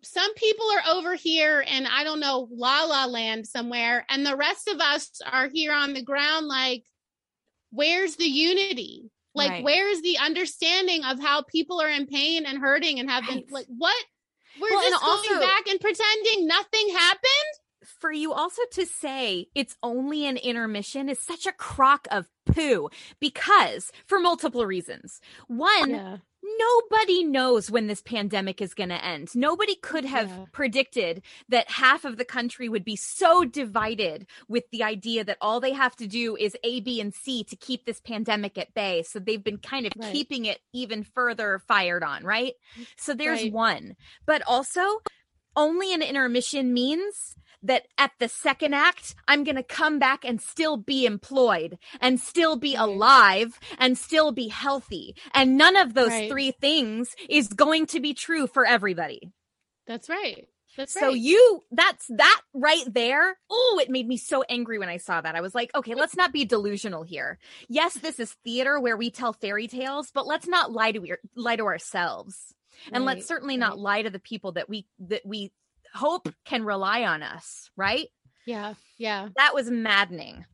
[0.03, 4.35] some people are over here and I don't know, la la land somewhere, and the
[4.35, 6.83] rest of us are here on the ground, like,
[7.71, 9.09] where's the unity?
[9.33, 9.63] Like, Right.
[9.63, 13.65] where's the understanding of how people are in pain and hurting and have been like
[13.67, 13.95] what
[14.59, 17.27] we're well, just also- going back and pretending nothing happened.
[17.99, 22.89] for you also to say it's only an intermission is such a crock of poo
[23.19, 25.19] because for multiple reasons.
[25.47, 29.35] One, nobody knows when this pandemic is going to end.
[29.35, 30.45] Nobody could have Yeah.
[30.51, 35.59] predicted that half of the country would be so divided with the idea that all
[35.59, 39.03] they have to do is A, B, and C to keep this pandemic at bay.
[39.03, 40.11] So they've been kind of Right.
[40.11, 42.53] keeping it even further fired on, right?
[42.97, 43.51] So there's Right.
[43.53, 43.95] one.
[44.25, 44.81] But also,
[45.55, 50.41] only an intermission means that at the second act, I'm going to come back and
[50.41, 52.81] still be employed and still be Right.
[52.83, 55.15] alive and still be healthy.
[55.33, 56.29] And none of those Right.
[56.29, 59.31] three things is going to be true for everybody.
[59.85, 60.47] That's right.
[60.77, 61.01] That's right.
[61.01, 61.17] So right.
[61.19, 63.37] you, that's that right there.
[63.49, 65.35] Oh, it made me so angry when I saw that.
[65.35, 67.37] I was like, okay, let's not be delusional here.
[67.67, 71.57] Yes, this is theater where we tell fairy tales, but let's not lie to, lie
[71.57, 72.55] to ourselves.
[72.91, 75.51] And let's Right, certainly not lie to the people that we, that we
[75.93, 78.07] hope can rely on us, right?
[78.45, 78.75] Yeah.
[78.97, 79.29] Yeah.
[79.35, 80.45] That was maddening.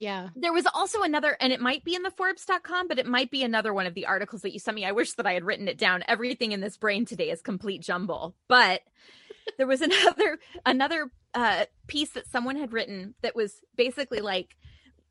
[0.00, 0.28] Yeah.
[0.36, 3.42] There was also another, and it might be in the Forbes.com, but it might be
[3.42, 4.84] another one of the articles that you sent me.
[4.84, 6.04] I wish that I had written it down.
[6.06, 8.34] Everything in this brain today is complete jumble.
[8.48, 8.82] But
[9.56, 14.56] there was another another uh, piece that someone had written that was basically like,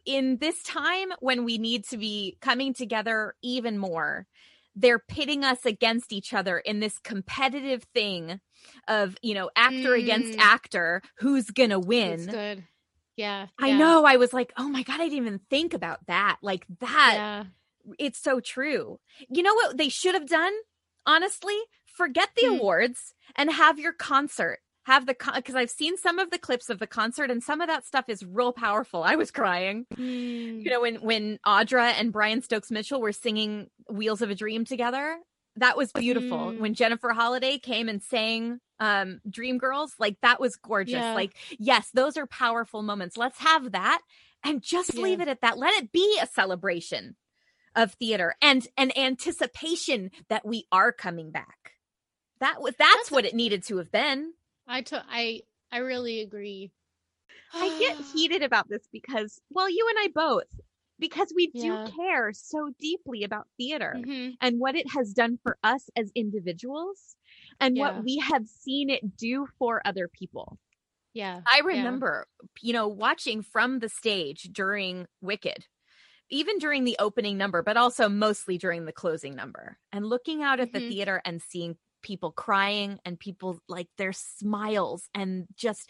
[0.06, 4.28] in this time when we need to be coming together even more,
[4.76, 8.40] they're pitting us against each other in this competitive thing
[8.88, 10.42] of you know actor against Mm.
[10.42, 12.64] actor who's gonna win It's good.
[13.16, 13.48] Yeah.
[13.60, 14.06] I yeah, know.
[14.06, 16.38] I was like, oh my God, I didn't even think about that.
[16.42, 17.44] Like that, Yeah.
[18.00, 19.00] it's so true.
[19.30, 20.54] You know what they should have done?
[21.06, 22.56] Honestly, forget the Hmm.
[22.56, 24.60] awards and have your concert.
[24.86, 27.68] Have the because I've seen some of the clips of the concert and some of
[27.68, 29.02] that stuff is real powerful.
[29.04, 29.86] I was crying.
[29.96, 30.64] Mm.
[30.64, 34.66] You know, when when Audra and Brian Stokes Mitchell were singing "Wheels of a Dream"
[34.66, 35.18] together,
[35.56, 36.38] that was beautiful.
[36.52, 36.60] Mm.
[36.60, 40.96] When Jennifer Holliday came and sang um Dream Girls, like that was gorgeous.
[40.96, 41.14] Yeah.
[41.14, 43.16] Like, yes, those are powerful moments.
[43.16, 44.02] Let's have that
[44.44, 45.58] and just leave it at that.
[45.58, 47.16] Let it be a celebration
[47.76, 51.72] of theater and an anticipation that we are coming back.
[52.40, 54.34] That was that's, That's- what it needed to have been.
[54.68, 56.72] I to- I I really agree.
[57.62, 60.60] I get heated about this because, well, you and I both,
[61.00, 61.86] because we do Yeah.
[61.86, 64.38] care so deeply about theater Mhm.
[64.42, 67.16] and what it has done for us as individuals
[67.60, 67.80] and Yeah.
[67.80, 70.60] what we have seen it do for other people.
[71.14, 71.44] Yeah.
[71.52, 72.00] I yeah.
[72.00, 72.28] remember,
[72.62, 75.68] you know, watching from the stage during Wicked,
[76.30, 80.60] even during the opening number, but also mostly during the closing number, and looking out
[80.60, 80.90] at the Mhm.
[80.90, 85.90] theater and seeing people crying and people like their smiles and just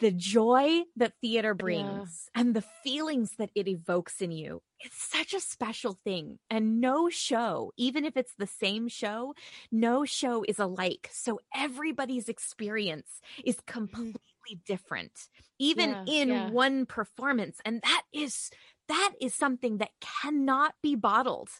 [0.00, 4.62] the joy that theater brings and the feelings that it evokes in you.
[4.80, 6.38] It's such a special thing.
[6.50, 9.34] And no show, even if it's the same show,
[9.72, 11.10] no show is alike.
[11.12, 13.86] So everybody's experience is mm-hmm.
[13.86, 15.12] completely different,
[15.58, 16.50] even Yeah, in yeah.
[16.50, 17.58] one performance.
[17.64, 18.50] And that is
[18.88, 21.50] that is something that cannot be bottled.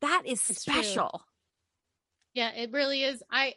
[0.00, 1.08] That is It's true.
[2.34, 3.22] Yeah, it really is.
[3.30, 3.54] I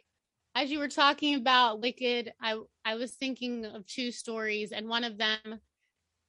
[0.54, 5.04] as you were talking about Wicked, I I was thinking of two stories and one
[5.04, 5.60] of them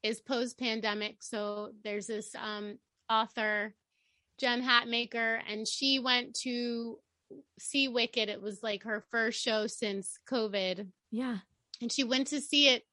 [0.04, 1.24] is post pandemic.
[1.24, 2.78] So there's this um
[3.10, 3.74] author
[4.40, 6.98] Jen Hatmaker and she went to
[7.60, 8.30] see Wicked.
[8.30, 11.38] It was like her first show since COVID Yeah.
[11.82, 12.84] and she went to see it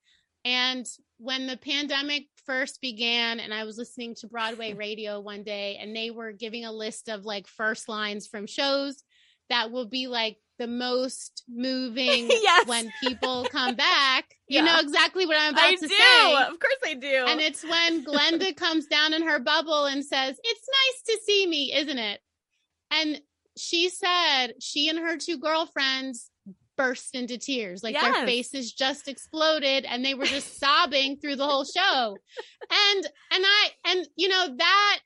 [0.45, 0.87] and
[1.19, 5.95] when the pandemic first began and i was listening to broadway radio one day and
[5.97, 9.03] they were giving a list of like first lines from shows
[9.50, 12.66] that will be like the most moving Yes.
[12.66, 14.64] when people come back you Yeah.
[14.64, 15.88] know exactly what i'm about I to do.
[15.88, 17.24] say Of course I do.
[17.28, 21.46] and it's when Glinda comes down in her bubble and says it's nice to see
[21.46, 22.20] me isn't it
[22.90, 23.20] and
[23.59, 26.30] she said she and her two girlfriends
[26.78, 31.46] burst into tears like their faces just exploded and they were just sobbing through the
[31.46, 32.16] whole show
[32.70, 34.98] and and i and you know that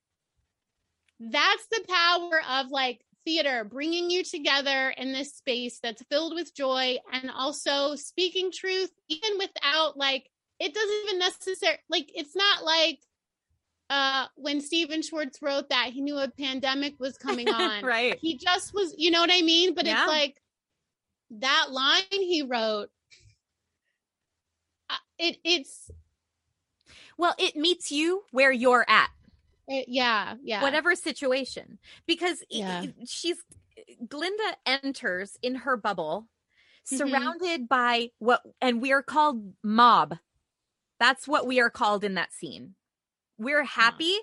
[1.21, 6.55] that's the power of like theater bringing you together in this space that's filled with
[6.55, 10.29] joy and also speaking truth even without like
[10.59, 12.99] it doesn't even necessarily like it's not like
[13.91, 18.19] uh when Stephen Schwartz wrote that he knew a pandemic was coming on right.
[18.21, 20.03] he just was you know what i mean but Yeah.
[20.03, 20.41] it's like
[21.33, 22.89] that line he wrote
[24.89, 25.91] uh, it it's
[27.17, 29.11] Well, it meets you where you're at.
[29.71, 32.85] It, yeah yeah whatever situation because Yeah.
[33.07, 33.43] she's
[34.09, 36.29] Glinda enters in her bubble
[36.91, 36.99] Mhm.
[36.99, 40.19] surrounded by what and we are called mob
[40.99, 42.75] that's what we are called in that scene
[43.39, 44.17] we're happy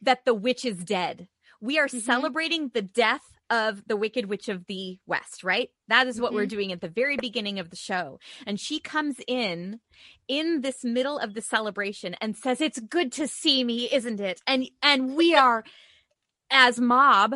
[0.00, 1.28] that the witch is dead
[1.60, 2.00] we are Mhm.
[2.02, 5.68] celebrating the death of the Wicked Witch of the West, right?
[5.88, 6.50] That is what we're Mhm.
[6.50, 8.18] doing at the very beginning of the show.
[8.46, 9.80] And she comes in
[10.28, 14.40] in this middle of the celebration and says, It's good to see me, isn't it?
[14.46, 15.64] And and we are
[16.50, 17.34] as mob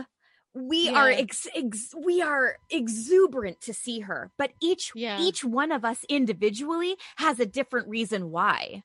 [0.55, 5.21] we are ex- ex- we are exuberant to see her but each Yeah.
[5.21, 8.83] each one of us individually has a different reason why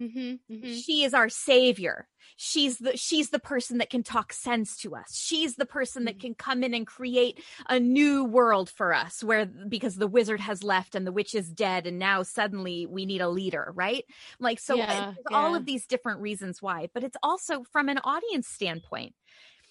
[0.00, 0.84] Mhm, mhm.
[0.86, 2.08] she is our savior.
[2.36, 5.16] She's the she's the person that can talk sense to us.
[5.16, 9.46] She's the person that can come in and create a new world for us where
[9.46, 13.20] because the wizard has left and the witch is dead and now suddenly we need
[13.20, 14.04] a leader right?
[14.38, 17.98] Like so uh, Yeah, all of these different reasons why but it's also from an
[17.98, 19.14] audience standpoint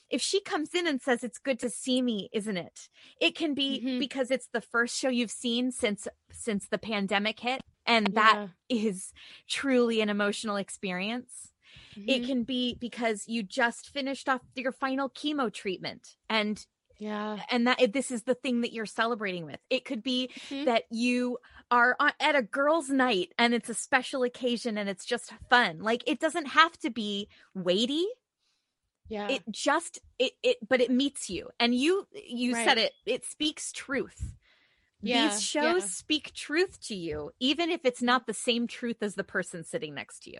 [0.10, 2.89] if she comes in and says it's good to see me isn't it
[3.22, 4.00] it can be Mhm.
[4.00, 9.13] because it's the first show you've seen since since the pandemic hit and that is
[9.48, 11.52] truly an emotional experience
[11.95, 12.26] it Mhm.
[12.26, 16.65] can be because you just finished off your final chemo treatment and
[16.98, 17.39] yeah.
[17.50, 20.65] and that this is the thing that you're celebrating with it could be Mhm.
[20.65, 21.38] that you
[21.72, 25.80] are on, at a girls night and it's a special occasion and it's just fun
[25.80, 28.08] like it doesn't have to be weighty
[29.10, 29.30] Yeah.
[29.30, 33.72] it just it it but it meets you and you you said it it speaks
[33.72, 34.34] truth
[35.02, 35.88] Yeah, these shows yeah.
[35.88, 39.93] speak truth to you even if it's not the same truth as the person sitting
[39.93, 40.39] next to you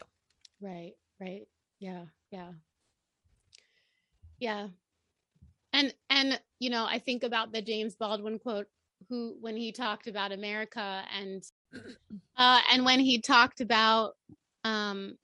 [0.62, 1.48] Right, right.
[1.80, 2.52] Yeah, yeah.
[4.40, 4.68] Yeah.
[5.74, 8.68] And and you know, I think about the James Baldwin quote
[9.10, 11.44] who when he talked about America and
[12.38, 14.16] uh and when he talked about
[14.64, 15.18] um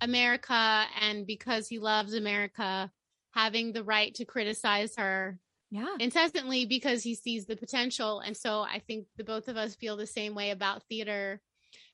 [0.00, 2.90] America and because he loves America
[3.32, 5.38] having the right to criticize her
[5.70, 5.96] yeah.
[5.98, 8.20] incessantly because he sees the potential.
[8.20, 11.40] And so i think the both of us feel the same way about theater.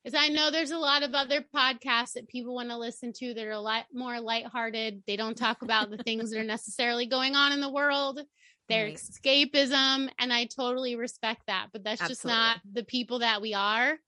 [0.05, 3.35] Is i know there's a lot of other podcasts that people want to listen to
[3.35, 5.03] that are a lot more lighthearted.
[5.07, 8.21] They don't talk about the things that are necessarily going on in the world.
[8.69, 8.95] Their Right.
[8.95, 13.99] escapism and i totally respect that but that's just not the people that we are.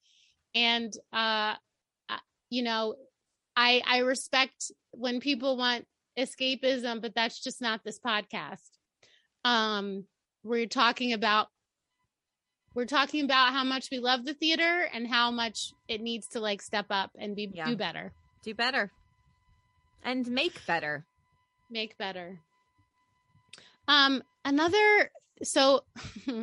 [0.54, 1.54] And uh
[2.50, 2.94] you know
[3.56, 5.86] i i respect when people want
[6.18, 8.70] escapism but that's just not this podcast.
[9.44, 10.04] Um
[10.44, 11.48] we're talking about
[12.74, 16.40] we're talking about how much we love the theater and how much it needs to
[16.40, 17.66] like step up and be Yeah.
[17.66, 18.12] do better.
[18.42, 18.90] Do better.
[20.02, 21.04] And make better.
[21.70, 22.40] Make better.
[23.88, 25.10] Um another
[25.42, 25.84] so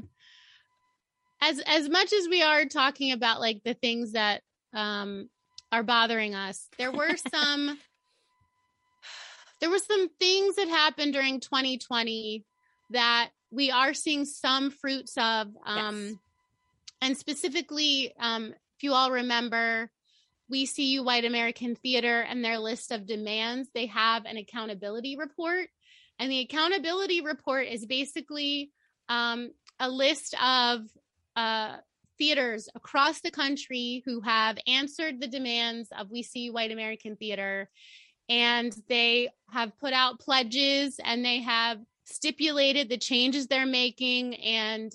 [1.42, 4.42] as as much as we are talking about like the things that
[4.74, 5.30] um
[5.72, 7.78] are bothering us there were some
[9.62, 12.46] there were some things that happened during 2020
[12.92, 16.14] that we are seeing some fruits of um Yes.
[17.02, 19.92] and specifically um if you all remember
[20.50, 25.18] we see you white american theater and their list of demands they have an accountability
[25.18, 25.68] report
[26.20, 28.72] and the accountability report is basically
[29.08, 30.82] um, a list of
[31.36, 31.78] uh,
[32.20, 37.70] theaters across the country who have answered the demands of we see white american theater
[38.30, 44.94] and they have put out pledges and they have stipulated the changes they're making and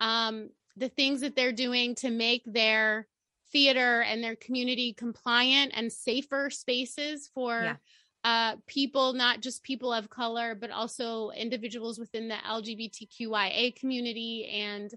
[0.00, 3.06] um, the things that they're doing to make their
[3.52, 7.76] theater and their community compliant and safer spaces for Yeah.
[8.24, 14.90] uh, people, not just people of color, but also individuals within the LGBTQIA community and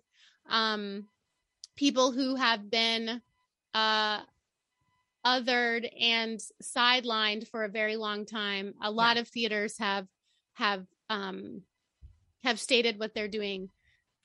[0.49, 1.07] um,
[1.79, 3.21] people who have been
[3.73, 4.19] uh,
[5.25, 8.73] othered and sidelined for a very long time.
[8.83, 10.05] A lot of theaters have
[10.55, 11.61] have um,
[12.43, 13.69] have stated what they're doing.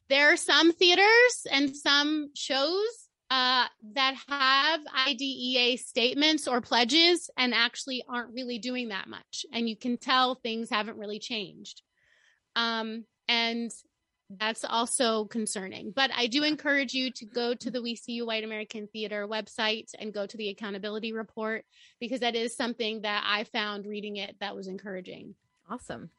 [0.08, 7.54] There are some theaters and some shows uh, that have IDEA statements or pledges and
[7.54, 9.46] actually aren't really doing that much.
[9.52, 11.82] And you can tell things haven't really changed.
[12.56, 13.70] Um, and
[14.38, 15.90] that's also concerning.
[15.90, 19.26] But I do encourage you to go to the We See You White American Theater
[19.28, 21.64] website and go to the accountability report
[22.00, 25.34] because that is something that I found reading it that was encouraging.
[25.70, 26.10] awesome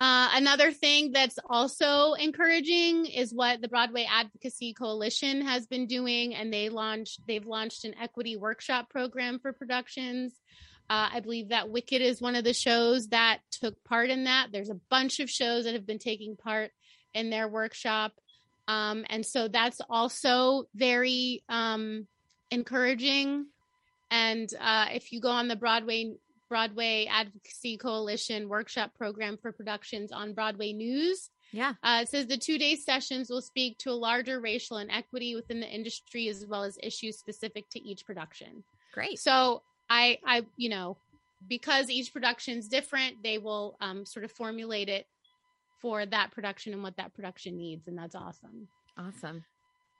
[0.00, 6.34] Uh, another thing that's also encouraging is what the Broadway Advocacy Coalition has been doing,
[6.34, 10.32] and they launched they've launched an equity workshop program for productions.
[10.88, 14.48] Uh, I believe that Wicked is one of the shows that took part in that.
[14.50, 16.72] There's a bunch of shows that have been taking part
[17.14, 18.12] in their workshop,
[18.68, 22.06] um, and so that's also very um,
[22.50, 23.46] encouraging.
[24.10, 26.14] And uh, if you go on the Broadway
[26.48, 31.30] Broadway Advocacy Coalition workshop program for productions on Broadway News.
[31.52, 35.36] yeah Uh, it says the two day sessions will speak to a larger racial inequity
[35.36, 38.64] within the industry as well as issues specific to each production.
[38.92, 40.96] great So I, I, you know,
[41.48, 45.06] because each production's different, they will um, sort of formulate it
[45.80, 48.68] for that production and what that production needs and that's awesome.
[48.98, 49.44] Awesome.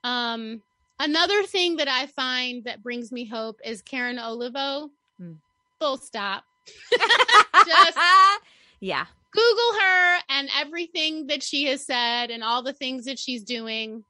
[0.04, 0.62] um
[0.98, 4.90] another thing that i find that brings me hope is karen olivo.
[5.18, 5.32] Hmm.
[5.78, 6.44] full stop.
[7.66, 7.98] Just
[8.80, 9.06] yeah.
[9.32, 14.04] google her and everything that she has said and all the things that she's doing.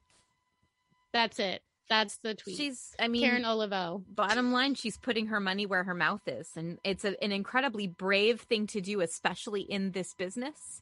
[1.13, 1.61] That's it.
[1.89, 2.55] That's the tweet.
[2.55, 4.01] She's I mean karen olivo.
[4.07, 7.85] bottom line she's putting her money where her mouth is and it's a, an incredibly
[7.87, 10.81] brave thing to do especially in this business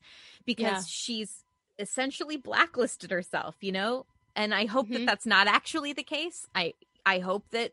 [0.49, 0.83] because Yeah.
[0.87, 1.31] she's
[1.77, 5.05] essentially blacklisted herself you know and i hope that Mhm.
[5.09, 6.73] that's not actually the case i
[7.05, 7.71] i hope that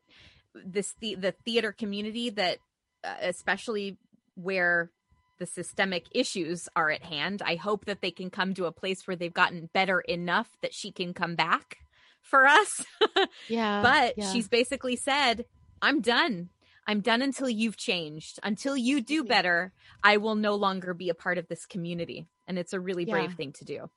[0.55, 2.59] this the, the theater community that
[3.05, 3.97] uh, especially
[4.35, 4.91] where
[5.39, 9.07] the systemic issues are at hand i hope that they can come to a place
[9.07, 11.79] where they've gotten better enough that she can come back
[12.21, 12.85] for us
[13.49, 14.31] yeah but yeah.
[14.33, 15.45] she's basically said,
[15.83, 16.49] I'm done.
[16.89, 18.41] I'm done until you've changed.
[18.43, 19.73] Until you do better,
[20.03, 22.27] I will no longer be a part of this community.
[22.49, 23.91] And it's a really brave thing to do.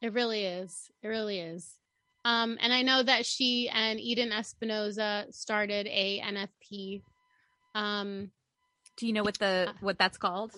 [0.00, 0.90] It really is.
[1.02, 1.78] It really is.
[2.24, 7.02] Um, and I know that she and Eden Espinosa started a NFP.
[7.74, 8.30] Um,
[8.96, 10.52] Do you know what the what that's called?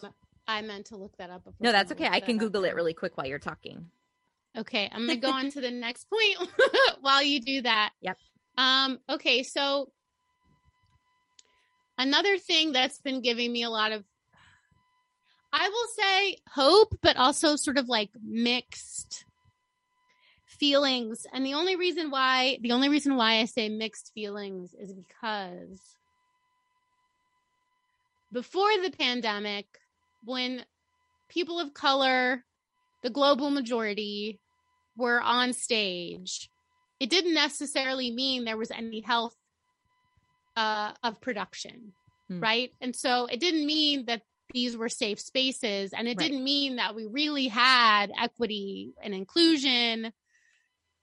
[0.46, 1.44] I meant to look that up.
[1.44, 2.06] Before No, that's okay.
[2.06, 2.52] I can that up.
[2.52, 3.90] Google it really quick while you're talking.
[4.56, 6.50] Okay, I'm gonna go on to the next point
[7.00, 7.90] while you do that.
[8.00, 8.16] Yep.
[8.56, 9.90] Um, okay, so
[11.98, 14.04] another thing that's been giving me a lot of
[15.58, 19.24] I will say hope, but also sort of like mixed
[20.46, 21.26] feelings.
[21.32, 25.80] And the only reason why the only reason why I say mixed feelings is because
[28.30, 29.66] before the pandemic,
[30.24, 30.62] when
[31.30, 32.44] people of color,
[33.02, 34.38] the global majority,
[34.94, 36.50] were on stage,
[37.00, 39.36] it didn't necessarily mean there was any health
[40.54, 41.92] uh, of production,
[42.28, 42.40] Hmm.
[42.40, 42.72] right?
[42.80, 44.22] And so it didn't mean that
[44.56, 46.30] these were safe spaces, and it Right.
[46.30, 50.14] didn't mean that we really had equity and inclusion.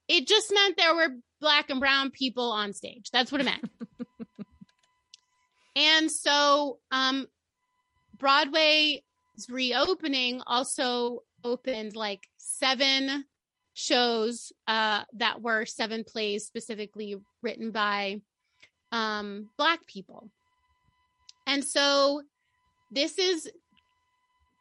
[0.08, 3.12] It just meant there were black and brown people on stage.
[3.12, 3.70] That's what it meant.
[5.76, 7.28] and so, um,
[8.18, 9.02] Broadway's
[9.48, 13.26] reopening also opened like seven
[13.76, 18.20] shows uh, that were seven plays specifically written by
[18.92, 20.32] um, Black people.
[21.46, 22.24] And so
[22.94, 23.50] this is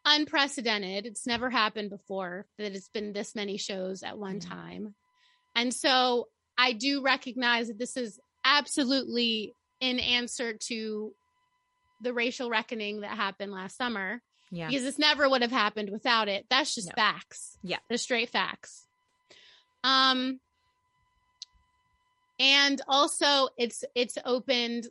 [0.04, 1.06] unprecedented.
[1.06, 4.48] It's never happened before that it's been this many shows at one Mhm.
[4.48, 4.94] time.
[5.54, 6.28] And so
[6.58, 11.14] I do recognize that this is absolutely in answer to
[12.00, 14.68] the racial reckoning that happened last summer Yeah.
[14.68, 16.46] because this never would have happened without it.
[16.48, 16.94] That's just No.
[16.96, 17.58] facts.
[17.62, 17.78] Yeah.
[17.88, 18.88] The straight facts.
[19.84, 20.40] Um
[22.40, 24.88] and also it's it's opened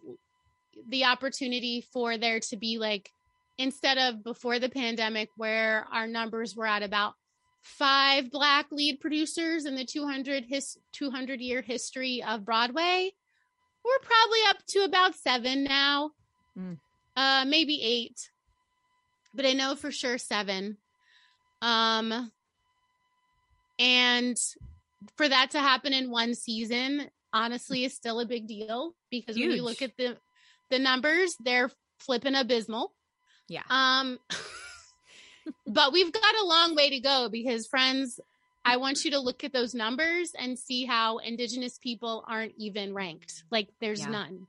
[0.88, 3.12] the opportunity for there to be like
[3.58, 7.14] instead of before the pandemic where our numbers were at about
[7.62, 13.12] five black lead producers in the 200 his 200 year history of Broadway
[13.84, 16.12] we're probably up to about 7 now.
[16.58, 16.78] Mm.
[17.16, 18.32] Uh maybe 8
[19.34, 20.78] but I know for sure seven.
[21.62, 22.32] Um,
[23.80, 24.38] and
[25.16, 29.52] for that to happen in one season, honestly, is still a big deal because when
[29.52, 30.18] you look at the
[30.70, 32.94] the numbers, they're flipping abysmal.
[33.52, 33.64] Yeah.
[33.70, 34.18] Um,
[35.68, 38.20] but we've got a long way to go because, friends,
[38.64, 42.94] I want you to look at those numbers and see how Indigenous people aren't even
[42.94, 43.44] ranked.
[43.52, 44.10] Like, there's Yeah.
[44.10, 44.48] none.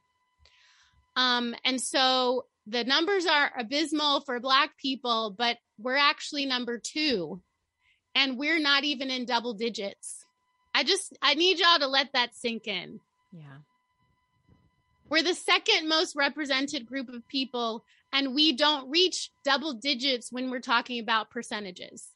[1.16, 7.42] Um, and so the numbers are abysmal for Black people, but we're actually number two,
[8.14, 10.24] and we're not even in double digits.
[10.74, 13.00] I just, I need y'all to let that sink in.
[13.32, 13.58] Yeah.
[15.08, 20.50] We're the second most represented group of people, and we don't reach double digits when
[20.50, 22.08] we're talking about percentages.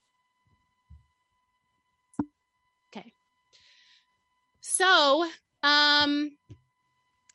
[2.94, 3.12] Okay.
[4.60, 5.26] So,
[5.62, 6.32] um,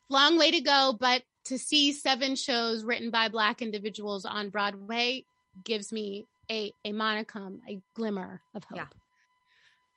[0.08, 5.24] long way to go, but to see seven shows written by Black individuals on Broadway
[5.64, 8.78] gives me a, a monicum, a glimmer of hope.
[8.78, 8.86] Yeah.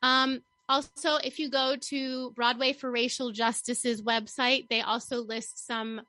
[0.01, 6.01] Um, also, if you go to Broadway for Racial Justice's website, they also list some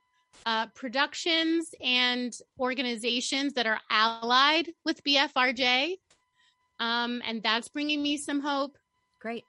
[0.45, 5.95] uh, productions and organizations that are allied with BFRJ.
[6.79, 8.77] Um, and that's bringing me some hope.
[9.19, 9.43] Great.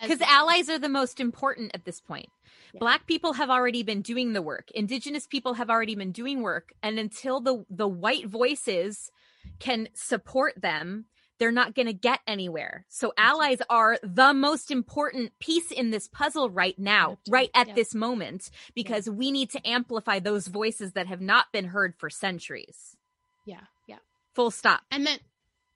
[0.00, 2.28] Because allies are the most important at this point.
[2.72, 2.80] Yeah.
[2.80, 4.70] Black people have already been doing the work.
[4.72, 6.72] Indigenous people have already been doing work.
[6.82, 9.10] And until the, the white voices
[9.58, 11.06] can support them,
[11.38, 12.86] they're not going to get anywhere.
[12.88, 17.94] So allies are the most important piece in this puzzle right now, right at this
[17.94, 22.96] moment, because we need to amplify those voices that have not been heard for centuries.
[23.44, 23.98] yeah, yeah.
[24.34, 24.82] Full stop.
[24.90, 25.18] And then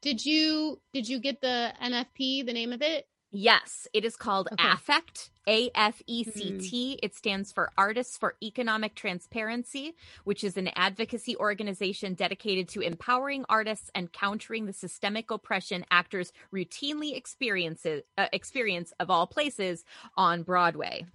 [0.02, 3.06] Did you did you get the NFP, the name of it?
[3.32, 4.68] Yes, it is called Okay.
[4.68, 6.98] AFECT, A F E C T.
[7.02, 13.44] It stands for Artists for Economic Transparency, which is an advocacy organization dedicated to empowering
[13.48, 19.84] artists and countering the systemic oppression actors routinely experiences uh, experience of all places
[20.16, 21.06] on Broadway.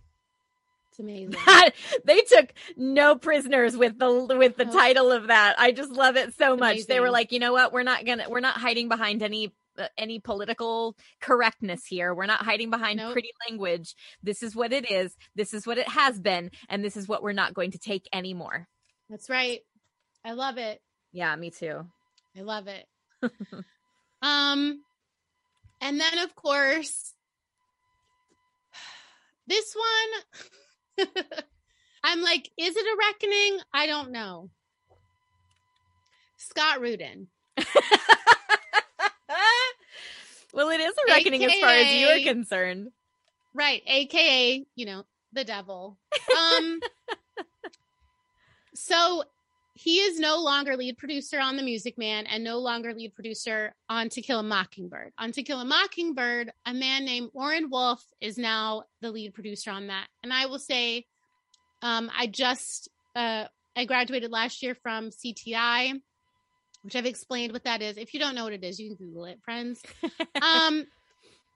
[0.92, 1.36] It's amazing.
[2.06, 4.72] they took no prisoners with the with the Oh.
[4.72, 5.56] title of that.
[5.60, 6.86] I just love it so much.
[6.86, 7.74] They were like, you know what?
[7.74, 9.54] We're not gonna we're not hiding behind any
[9.98, 12.14] any political correctness here.
[12.14, 13.14] We're not hiding behind Nope.
[13.14, 13.96] pretty language.
[14.24, 15.16] This is what it is.
[15.36, 18.08] This is what it has been, and this is what we're not going to take
[18.14, 18.68] anymore.
[19.10, 19.62] That's right.
[20.24, 20.82] I love it.
[21.12, 21.86] Yeah, me too.
[22.38, 22.86] I love it.
[24.22, 24.82] um
[25.82, 27.14] and then of course
[29.48, 29.76] this
[30.98, 31.08] one
[32.04, 33.60] I'm like, is it a reckoning?
[33.74, 34.50] I don't know.
[36.38, 37.28] Scott Rudin.
[40.56, 42.92] Well, it is a reckoning as far as you are concerned.
[43.54, 45.04] Right, aka, you know,
[45.34, 45.98] the devil.
[46.36, 46.80] Um
[48.74, 49.24] so
[49.74, 53.76] he is no longer lead producer on The Music Man and no longer lead producer
[53.90, 55.12] on To Kill a Mockingbird.
[55.18, 59.72] On To Kill a Mockingbird, a man named Orin Wolf is now the lead producer
[59.72, 60.08] on that.
[60.24, 61.06] And I will say,
[61.82, 63.46] um, I just uh,
[63.76, 66.02] I graduated last year from CTI,
[66.86, 67.98] which I've explained what that is.
[67.98, 69.82] If you don't know what it is, you can Google it, friends.
[70.42, 70.86] um,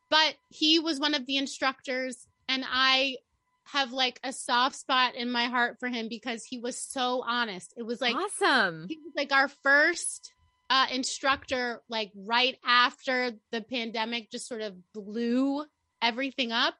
[0.09, 3.17] but he was one of the instructors, and I
[3.65, 7.75] have like a soft spot in my heart for him because he was so honest.
[7.77, 8.87] It was like awesome.
[8.89, 10.33] he was like our first
[10.71, 15.63] uh, instructor, like right after the pandemic just sort of blew
[16.01, 16.73] everything up.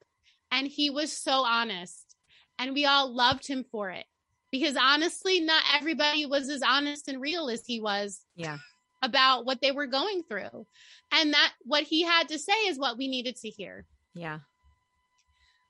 [0.51, 2.15] And he was so honest.
[2.57, 4.05] And we all loved him for it
[4.51, 8.57] because honestly, not everybody was as honest and real as he was Yeah.
[9.01, 10.65] about what they were going through.
[11.11, 13.85] And that what he had to say is what we needed to hear.
[14.13, 14.39] Yeah.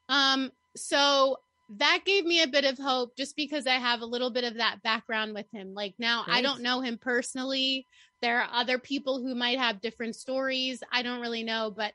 [0.07, 1.37] Um, so
[1.77, 4.55] that gave me a bit of hope just because I have a little bit of
[4.55, 5.73] that background with him.
[5.73, 7.85] Like now I don't know him personally.
[8.21, 10.81] There are other people who might have different stories.
[10.91, 11.93] I don't really know, but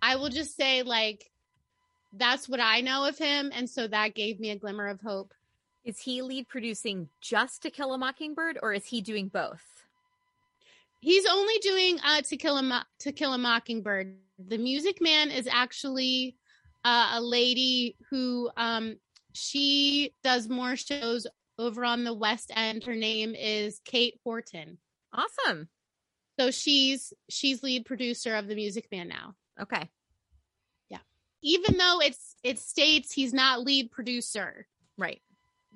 [0.00, 1.28] I will just say like
[2.12, 5.34] that's what I know of him and so that gave me a glimmer of hope.
[5.86, 9.62] Is he lead producing just To Kill a Mockingbird, or is he doing both?
[11.00, 14.16] He's only doing uh to kill a Mo- to kill a mockingbird.
[14.38, 16.36] The Music Man is actually
[16.84, 18.96] uh, a lady who um
[19.32, 21.28] she does more shows
[21.58, 22.82] over on the West End.
[22.82, 24.78] Her name is Kate Horton.
[25.12, 25.68] Awesome.
[26.40, 29.36] So she's she's lead producer of the Music Man now.
[29.60, 29.88] Okay.
[30.88, 30.98] Yeah.
[31.42, 34.66] Even though it's it states he's not lead producer,
[34.98, 35.20] Right.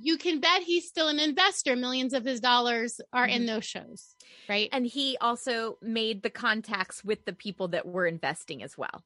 [0.01, 1.77] You can bet he's still an investor.
[1.77, 4.17] Millions of his dollars are in those shows,
[4.49, 4.73] right?
[4.73, 9.05] And he also made the contacts with the people that were investing as well.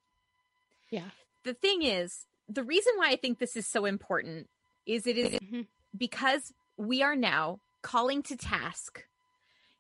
[0.91, 1.11] Yeah.
[1.45, 4.49] The thing is, the reason why I think this is so important
[4.87, 5.69] is it is Mhm.
[5.97, 9.05] because we are now calling to task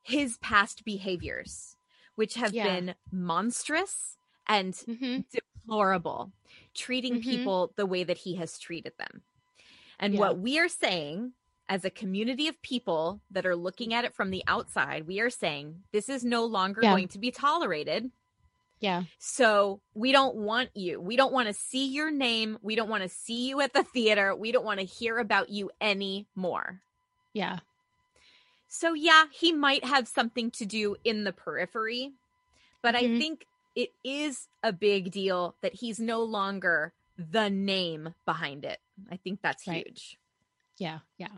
[0.02, 1.76] his past behaviors,
[2.16, 2.62] which have Yeah.
[2.62, 6.32] been monstrous and hmm deplorable,
[6.74, 7.18] treating Mhm.
[7.20, 9.24] people the way that he has treated them.
[9.98, 10.20] And Yeah.
[10.20, 11.32] what we are saying
[11.68, 15.30] as a community of people that are looking at it from the outside, we are
[15.30, 16.90] saying this is no longer Yeah.
[16.92, 18.10] going to be tolerated.
[18.80, 19.04] Yeah.
[19.18, 21.00] So we don't want you.
[21.00, 22.58] We don't want to see your name.
[22.60, 24.34] We don't want to see you at the theater.
[24.34, 26.82] We don't want to hear about you anymore.
[27.32, 27.60] Yeah.
[28.68, 32.12] So yeah, he might have something to do in the periphery,
[32.82, 33.18] but I Mhm.
[33.18, 38.78] think it is a big deal that he's no longer the name behind it.
[39.10, 39.86] I think that's Right.
[39.86, 40.18] huge.
[40.78, 41.28] Yeah, yeah.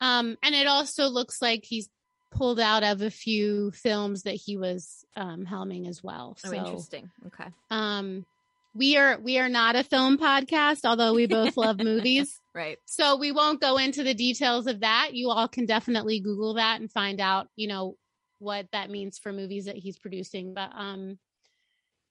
[0.00, 1.88] Um, and it also looks like he's
[2.30, 6.36] pulled out of a few films that he was um helming as well.
[6.44, 7.10] Oh, So interesting.
[7.26, 7.48] Okay.
[7.70, 8.26] um
[8.74, 12.40] we are we are not a film podcast, although we both love movies.
[12.52, 12.78] Right.
[12.86, 15.10] So we won't go into the details of that.
[15.14, 17.96] You all can definitely Google that and find out, you know,
[18.40, 20.54] what that means for movies that he's producing.
[20.54, 21.18] But um,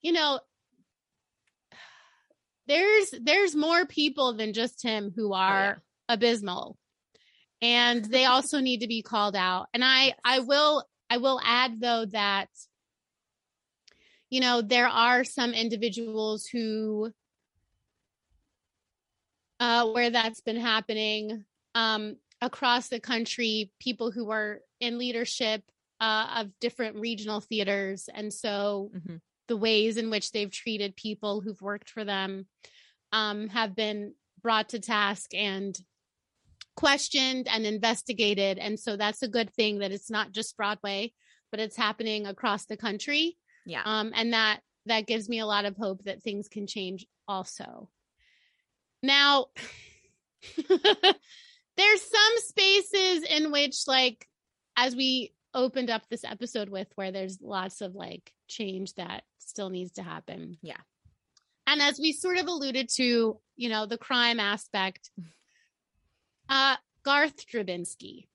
[0.00, 0.40] you know,
[2.66, 6.76] there's there's more people than just him who are abysmal.
[7.60, 9.68] And they also need to be called out.
[9.74, 12.48] And I I will I will add though that
[14.30, 17.12] you know, there are some individuals who
[19.60, 21.44] uh, where that's been happening
[21.76, 25.62] um, across the country, people who are in leadership
[26.00, 28.08] uh, of different regional theaters.
[28.12, 29.20] And so Mhm.
[29.48, 32.46] The ways in which they've treated people who've worked for them
[33.12, 35.78] um, have been brought to task and
[36.76, 38.58] questioned and investigated.
[38.58, 41.12] And so that's a good thing that it's not just Broadway,
[41.50, 43.36] but it's happening across the country.
[43.66, 43.82] Yeah.
[43.84, 47.88] Um, and that that gives me a lot of hope that things can change also.
[49.02, 49.46] Now
[50.68, 54.26] there's some spaces in which like
[54.76, 59.70] as we opened up this episode with where there's lots of like change that still
[59.70, 60.58] needs to happen.
[60.62, 60.80] Yeah.
[61.66, 65.10] And as we sort of alluded to, you know, the crime aspect,
[66.48, 68.26] uh, Garth Drabinsky.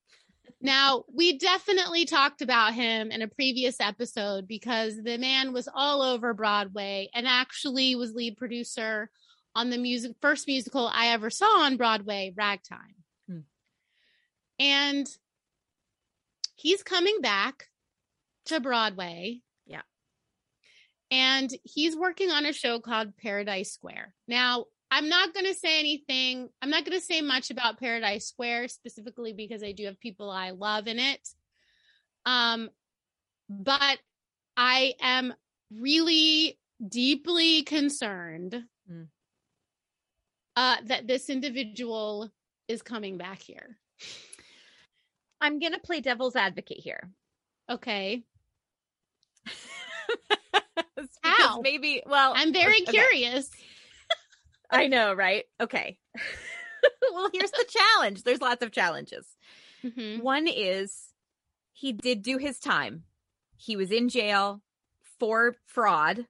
[0.62, 6.02] Now, we definitely talked about him in a previous episode because the man was all
[6.02, 9.10] over Broadway and actually was lead producer
[9.56, 12.96] on the music first musical I ever saw on Broadway, Ragtime.
[13.28, 13.40] Hmm.
[14.60, 15.08] And
[16.56, 17.68] he's coming back
[18.46, 19.42] to Broadway.
[21.12, 24.14] And he's working on a show called Paradise Square.
[24.28, 26.50] Now, I'm not going to say anything.
[26.62, 30.30] I'm not going to say much about Paradise Square specifically because I do have people
[30.30, 31.28] I love in it.
[32.26, 32.70] Um,
[33.50, 33.98] but
[34.58, 35.34] I am
[35.72, 39.08] really deeply concerned Mm.
[40.56, 42.32] uh, that this individual
[42.68, 43.78] is coming back here.
[45.40, 47.10] I'm going to play devil's advocate here.
[47.70, 48.24] Okay.
[51.24, 51.62] Because How?
[51.62, 52.92] Maybe, well, I'm very okay.
[52.92, 53.50] curious.
[54.72, 55.46] I know, right?
[55.60, 55.98] Okay.
[57.14, 58.24] well, here's the challenge.
[58.24, 59.26] There's lots of challenges.
[59.84, 60.22] Mhm.
[60.22, 61.14] One is
[61.74, 63.04] he did do his time.
[63.58, 64.62] He was in jail
[65.20, 66.26] for fraud,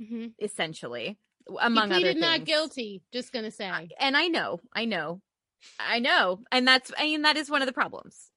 [0.00, 0.32] Mhm.
[0.40, 2.20] essentially, He among other things.
[2.20, 3.02] not guilty.
[3.12, 3.68] Just gonna say.
[3.68, 5.20] I- and I know, I know,
[5.80, 8.30] I know, and that's I mean that is one of the problems.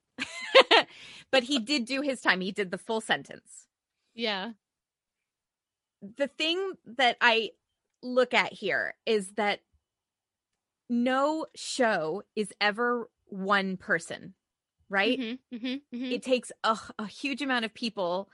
[1.32, 2.42] but he did do his time.
[2.42, 3.68] He did the full sentence.
[4.14, 4.52] yeah.
[6.02, 7.52] The thing that I
[8.02, 9.62] look at here is that
[10.90, 14.34] no show is ever one person,
[14.90, 15.20] right?
[15.20, 16.12] Mhm, mhm, mhm.
[16.12, 18.30] it takes a, a huge amount of people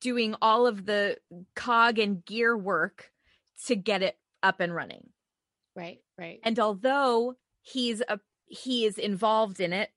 [0.00, 1.18] doing all of the
[1.54, 3.12] cog and gear work
[3.66, 5.10] to get it up and running
[5.74, 6.00] right.
[6.16, 6.40] Right.
[6.42, 9.90] and although he's a he is involved in it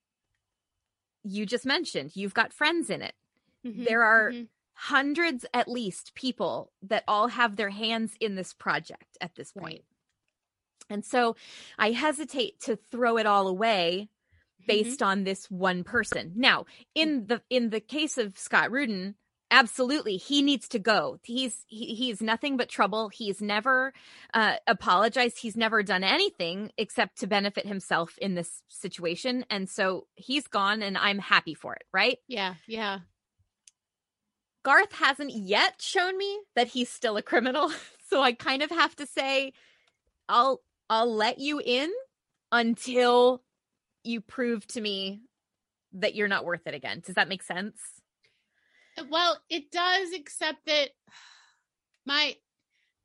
[1.23, 3.13] you just mentioned you've got friends in it
[3.65, 4.47] Mhm, there are mhm.
[4.85, 9.65] Hundreds at least people that all have their hands in this project at this point
[9.73, 9.83] Right.
[10.89, 11.35] and so
[11.77, 14.09] i hesitate to throw it all away
[14.61, 14.67] Mm-hmm.
[14.77, 16.33] based on this one person.
[16.35, 19.15] Now, in the in the case of Scott Rudin,
[19.49, 21.17] absolutely he needs to go.
[21.23, 23.09] He's he, he's nothing but trouble.
[23.09, 23.91] He's never
[24.35, 25.39] uh, apologized.
[25.39, 30.83] He's never done anything except to benefit himself in this situation, and so he's gone,
[30.83, 31.85] and I'm happy for it.
[31.91, 32.19] Right?
[32.27, 32.53] Yeah.
[32.67, 32.99] Yeah.
[34.63, 37.71] Garth hasn't yet shown me that he's still a criminal,
[38.09, 39.53] so I kind of have to say,
[40.29, 41.91] I'll I'll let you in
[42.51, 43.41] until
[44.03, 45.21] you prove to me
[45.93, 47.01] that you're not worth it again.
[47.05, 47.77] Does that make sense?
[49.09, 50.89] Well, it does, except that
[52.05, 52.35] my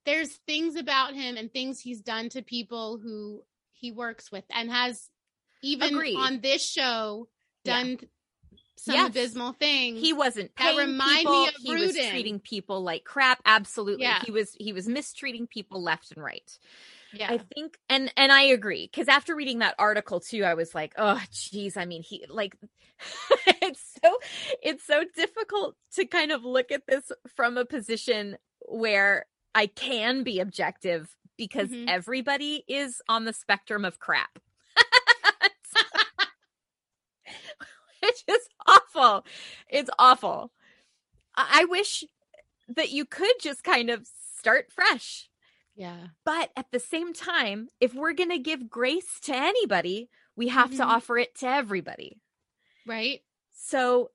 [0.05, 3.43] there's things about him and things he's done to people who
[3.73, 5.11] he works with and has
[5.63, 6.17] even Agreed.
[6.17, 7.29] on this show
[7.65, 7.97] Yeah.
[8.77, 9.09] Some Yes.
[9.11, 10.01] abysmal things.
[10.01, 11.33] He wasn't That paying remind people.
[11.43, 13.41] me of he was treating people like crap.
[13.45, 14.21] Absolutely, Yeah.
[14.25, 16.59] he was he was mistreating people left and right.
[17.13, 17.33] yeah.
[17.33, 20.93] I think, and and I agree because after reading that article too, I was like,
[20.99, 21.77] oh, geez.
[21.77, 22.57] I mean, he like,
[23.63, 24.19] it's so
[24.63, 30.23] it's so difficult to kind of look at this from a position where I can
[30.23, 31.89] be objective because Mhm.
[31.89, 34.39] everybody is on the spectrum of crap.
[38.07, 39.25] Which is awful.
[39.69, 40.53] It's awful.
[41.37, 42.05] I I wish
[42.69, 44.07] that you could just kind of
[44.39, 45.29] start fresh.
[45.75, 46.09] yeah.
[46.25, 50.71] But at the same time, if we're going to give grace to anybody, we have
[50.73, 50.87] to Mhm.
[50.87, 52.21] offer it to everybody.
[52.87, 53.23] Right.
[53.53, 54.11] So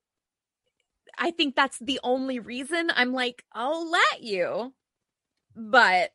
[1.17, 4.73] I think that's the only reason I'm like, I'll let you,
[5.55, 6.13] but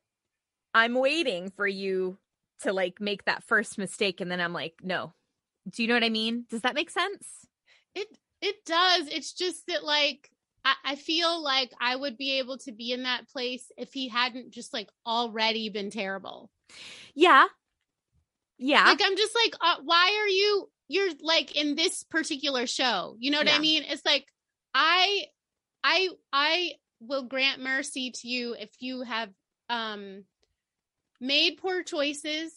[0.74, 2.18] I'm waiting for you
[2.62, 4.20] to like make that first mistake.
[4.20, 5.12] And then I'm like, no.
[5.68, 6.46] Do you know what I mean?
[6.50, 7.46] Does that make sense?
[7.96, 8.06] It
[8.40, 9.08] it does.
[9.08, 10.30] It's just that like
[10.64, 14.08] I, I feel like I would be able to be in that place if he
[14.08, 16.50] hadn't just like already been terrible.
[17.14, 17.46] Yeah.
[18.58, 18.84] Yeah.
[18.84, 20.70] Like I'm just like, uh, why are you?
[20.88, 23.16] You're like in this particular show.
[23.18, 23.56] You know what Yeah.
[23.56, 23.84] I mean?
[23.86, 24.26] It's like
[24.74, 25.26] I,
[25.82, 29.30] I, I will grant mercy to you if you have
[29.68, 30.24] um
[31.20, 32.52] made poor choices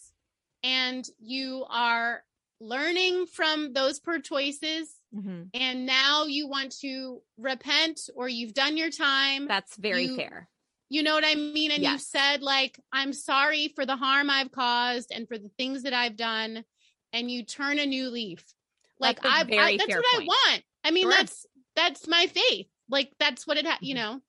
[0.62, 2.22] and you are
[2.60, 5.50] learning from those poor choices Mhm.
[5.54, 10.48] and now you want to repent or you've done your time That's very You- fair.
[10.88, 11.70] you know what I mean?
[11.72, 12.06] And you Yes.
[12.06, 16.16] said, like, I'm sorry for the harm I've caused and for the things that I've
[16.16, 16.64] done.
[17.12, 18.44] And you turn a new leaf.
[19.00, 20.22] Like, That's I, I that's what point.
[20.30, 20.64] I want.
[20.84, 21.12] I mean, Sure.
[21.12, 21.46] that's,
[21.76, 22.68] that's my faith.
[22.88, 23.98] like that's what it ha- you Mhm.
[23.98, 24.22] know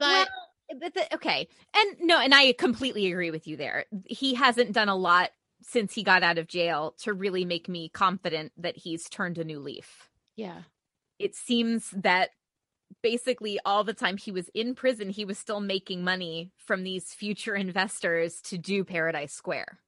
[0.00, 0.26] well,
[0.68, 3.86] but but the, okay, and no, and I completely agree with you there.
[4.06, 5.30] He hasn't done a lot
[5.62, 9.44] since he got out of jail to really make me confident that he's turned a
[9.44, 10.08] new leaf.
[10.36, 10.62] yeah
[11.18, 12.30] It seems that
[13.02, 17.12] basically all the time he was in prison, he was still making money from these
[17.12, 19.78] future investors to do Paradise Square,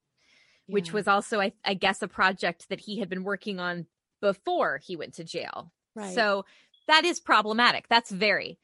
[0.67, 3.87] which was also, I, I guess, a project that he had been working on
[4.21, 5.71] before he went to jail.
[5.95, 6.45] right So
[6.87, 7.87] that is problematic.
[7.89, 8.59] That's very.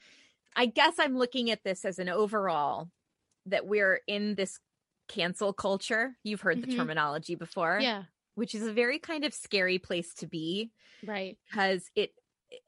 [0.55, 2.89] I guess I'm looking at this as an overall
[3.45, 4.59] that we're in this
[5.09, 6.15] cancel culture.
[6.23, 6.61] You've heard Mhm.
[6.61, 8.05] the terminology before, yeah
[8.35, 10.71] which is a very kind of scary place to be
[11.03, 12.13] right because it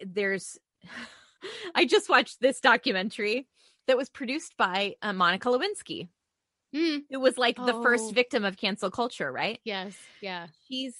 [0.05, 0.59] there's
[1.75, 3.47] I just watched this documentary
[3.87, 6.09] that was produced by uh, Monica Lewinsky.
[6.75, 7.81] Mm, It was like the Oh.
[7.81, 9.59] first victim of cancel culture, right?
[9.63, 10.95] yes yeah She's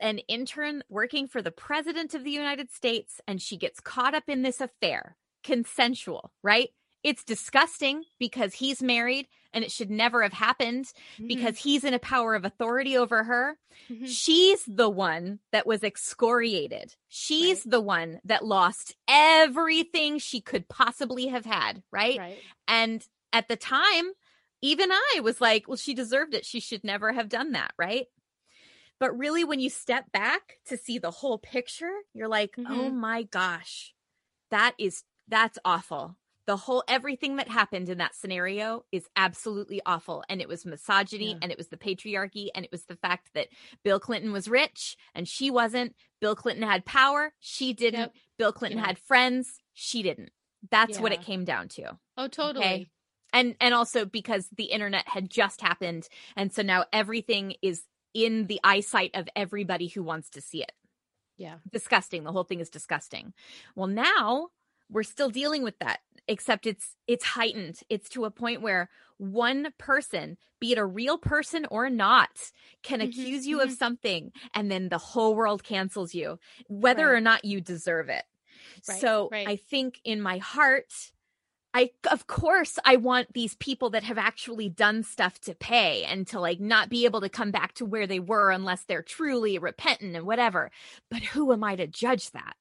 [0.00, 4.28] an intern working for the president of the United States and she gets caught up
[4.28, 5.16] in this affair.
[5.44, 6.70] Consensual, right?
[7.02, 11.94] It's disgusting because he's married and it should never have happened Mhm, because he's in
[11.94, 13.58] a power of authority over her.
[13.88, 14.14] mhm.
[14.14, 16.94] She's the one that was excoriated.
[17.08, 22.20] She's the one that lost everything she could possibly have had, right?
[22.20, 24.12] right And at the time,
[24.62, 26.44] even I was like, well, she deserved it.
[26.44, 28.06] She should never have done that, right?
[28.98, 32.90] But really, when you step back to see the whole picture, you're like, oh Mhm.
[32.90, 33.94] my gosh,
[34.50, 36.16] that is, that's awful.
[36.50, 40.24] The whole, everything that happened in that scenario is absolutely awful.
[40.28, 41.38] And it was misogyny Yeah.
[41.42, 43.46] and it was the patriarchy and it was the fact that
[43.84, 45.94] Bill Clinton was rich and she wasn't.
[46.20, 47.32] Bill Clinton had power.
[47.38, 48.00] She didn't.
[48.00, 48.14] Yep.
[48.36, 48.86] Bill Clinton Yeah.
[48.86, 49.60] had friends.
[49.74, 50.32] She didn't.
[50.72, 52.90] That's what it came down to oh totally
[53.32, 58.48] and and also because the internet had just happened and so now everything is in
[58.48, 60.72] the eyesight of everybody who wants to see it
[61.38, 63.32] yeah disgusting the whole thing is disgusting
[63.76, 64.48] well now
[64.90, 68.88] we're still dealing with that except it's it's heightened it's to a point where
[69.18, 73.78] one person be it a real person or not can Mhm, accuse you of mhm.
[73.78, 76.38] something and then the whole world cancels you
[76.68, 78.24] whether or not you deserve it
[78.86, 79.46] Right, so right.
[79.46, 81.12] i think in my heart
[81.72, 86.26] I of course I want these people that have actually done stuff to pay and
[86.28, 89.58] to like not be able to come back to where they were unless they're truly
[89.58, 90.70] repentant and whatever.
[91.10, 92.56] But who am I to judge that?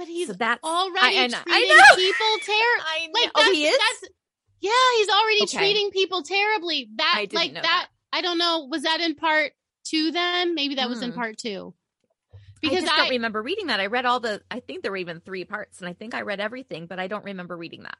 [0.00, 1.82] But he's so that's already I, I treating know.
[1.96, 3.20] people terrible I know.
[3.20, 3.78] like oh, that's, he is.
[3.78, 4.12] that's
[4.60, 5.58] yeah he's already Okay.
[5.58, 9.52] treating people terribly that I like know that, i don't know was that in part
[9.84, 11.18] two then maybe that was in Hmm.
[11.18, 11.74] part two
[12.62, 13.80] I because just I, don't remember reading that.
[13.80, 14.42] I read all the.
[14.50, 17.06] I think there were even three parts, and I think I read everything, but I
[17.06, 17.96] don't remember reading that.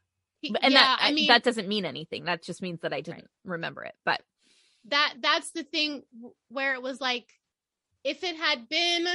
[0.62, 2.24] And yeah that i mean that doesn't mean anything.
[2.24, 3.94] That just means that I didn't remember it.
[4.04, 4.20] But
[4.88, 6.02] that that's the thing
[6.50, 7.26] where it was like
[8.04, 9.06] if it had been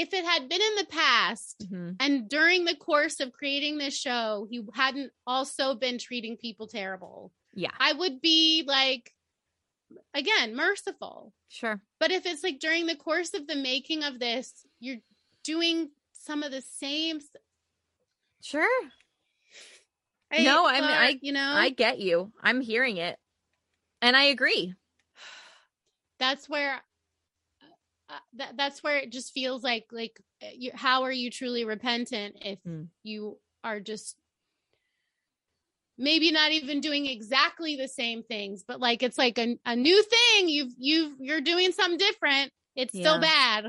[0.00, 1.96] if it had been in the past mhm.
[2.00, 7.32] and during the course of creating this show he hadn't also been treating people terrible
[7.54, 9.12] yeah, i would be like
[10.14, 11.80] again merciful sure.
[11.98, 15.02] but if it's like during the course of the making of this you're
[15.44, 17.20] doing some of the same
[18.42, 18.66] Sure.
[20.32, 22.32] right, No, I mean, I- you know I get you.
[22.40, 23.18] I'm hearing it.
[24.02, 24.74] And I agree.
[26.18, 26.80] that's where
[28.34, 32.36] that, that's where it just feels like like uh, you, how are you truly repentant
[32.42, 32.88] if Mm.
[33.02, 34.16] you are just
[35.98, 40.02] maybe not even doing exactly the same things but like it's like a, a new
[40.02, 43.00] thing you've you've you're doing something different it's Yeah.
[43.02, 43.66] still bad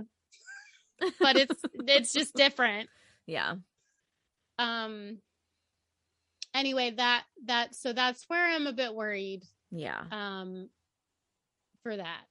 [1.20, 2.89] but it's it's just different
[3.26, 3.56] Yeah.
[4.60, 5.18] um
[6.54, 10.04] anyway that that so that's where i'm a bit worried Yeah.
[10.12, 10.70] um
[11.84, 12.22] for that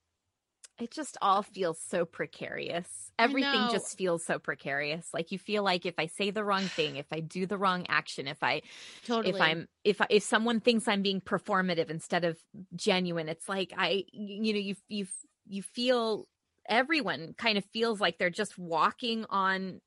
[0.81, 3.12] It just all feels so precarious.
[3.18, 5.12] Everything just feels so precarious.
[5.12, 7.87] Like you feel like if I say the wrong thing, if I do the wrong
[7.89, 8.62] action, if I
[9.03, 12.39] totally if I'm if I, if someone thinks I'm being performative instead of
[12.76, 15.07] genuine, it's like I you know you you
[15.47, 16.28] you feel
[16.68, 19.81] everyone kind of feels like they're just walking on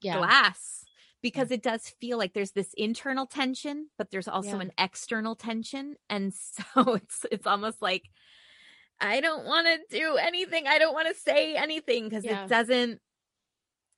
[0.00, 0.86] yeah glass
[1.22, 4.60] because it does feel like there's this internal tension but there's also Yeah.
[4.60, 8.10] an external tension and so it's it's almost like
[9.00, 12.44] i don't want to do anything i don't want to say anything because Yeah.
[12.44, 13.00] it doesn't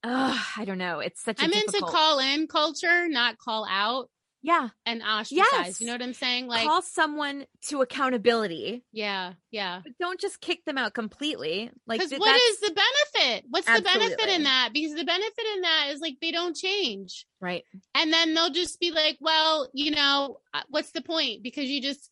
[0.05, 4.09] oh i don't know it's such a I'm into call in culture, not call out
[4.43, 5.47] yeah and ostracize.
[5.53, 5.81] Yes.
[5.83, 6.47] You know what I'm saying?
[6.47, 9.81] Like, call someone to accountability yeah, yeah.
[9.83, 13.45] but don't just kick them out completely like Because what is the benefit?
[13.51, 14.71] What's the benefit in that?
[14.73, 17.27] Because the benefit in that is like they don't change.
[17.41, 21.43] right And then they'll just be like, well, you know, uh, what's the point?
[21.43, 22.11] Because you just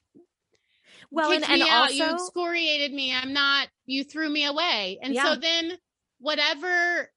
[1.11, 3.15] well and, and also you excoriated me.
[3.15, 4.99] I'm not, you threw me away.
[5.03, 5.25] And Yeah.
[5.35, 5.79] so then
[6.21, 7.11] whatever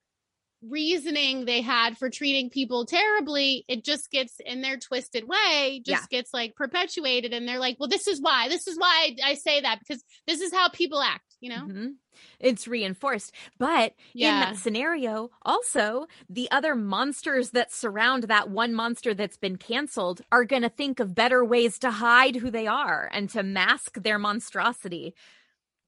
[0.62, 6.08] reasoning they had for treating people terribly, it just gets in their twisted way, just
[6.08, 7.32] gets like perpetuated.
[7.32, 10.40] And they're like, well, this is why, this is why I say that because this
[10.40, 11.66] is how people act, you know?
[11.66, 11.94] Mhm.
[12.38, 13.34] It's reinforced.
[13.58, 19.56] But in that scenario, also, the other monsters that surround that one monster that's been
[19.56, 23.42] canceled are going to think of better ways to hide who they are and to
[23.42, 25.14] mask their monstrosity.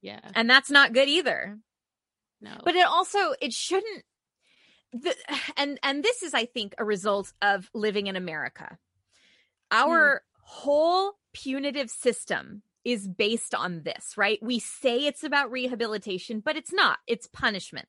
[0.01, 0.21] Yeah.
[0.35, 1.59] And that's not good either.
[2.41, 2.59] No.
[2.65, 4.05] But it also it shouldn't
[5.03, 5.15] the,
[5.57, 8.79] and and this is I think a result of living in America.
[9.71, 9.77] Hmm.
[9.77, 14.39] Our whole punitive system is based on this, right?
[14.43, 16.99] We say it's about rehabilitation, but it's not.
[17.07, 17.89] It's punishment.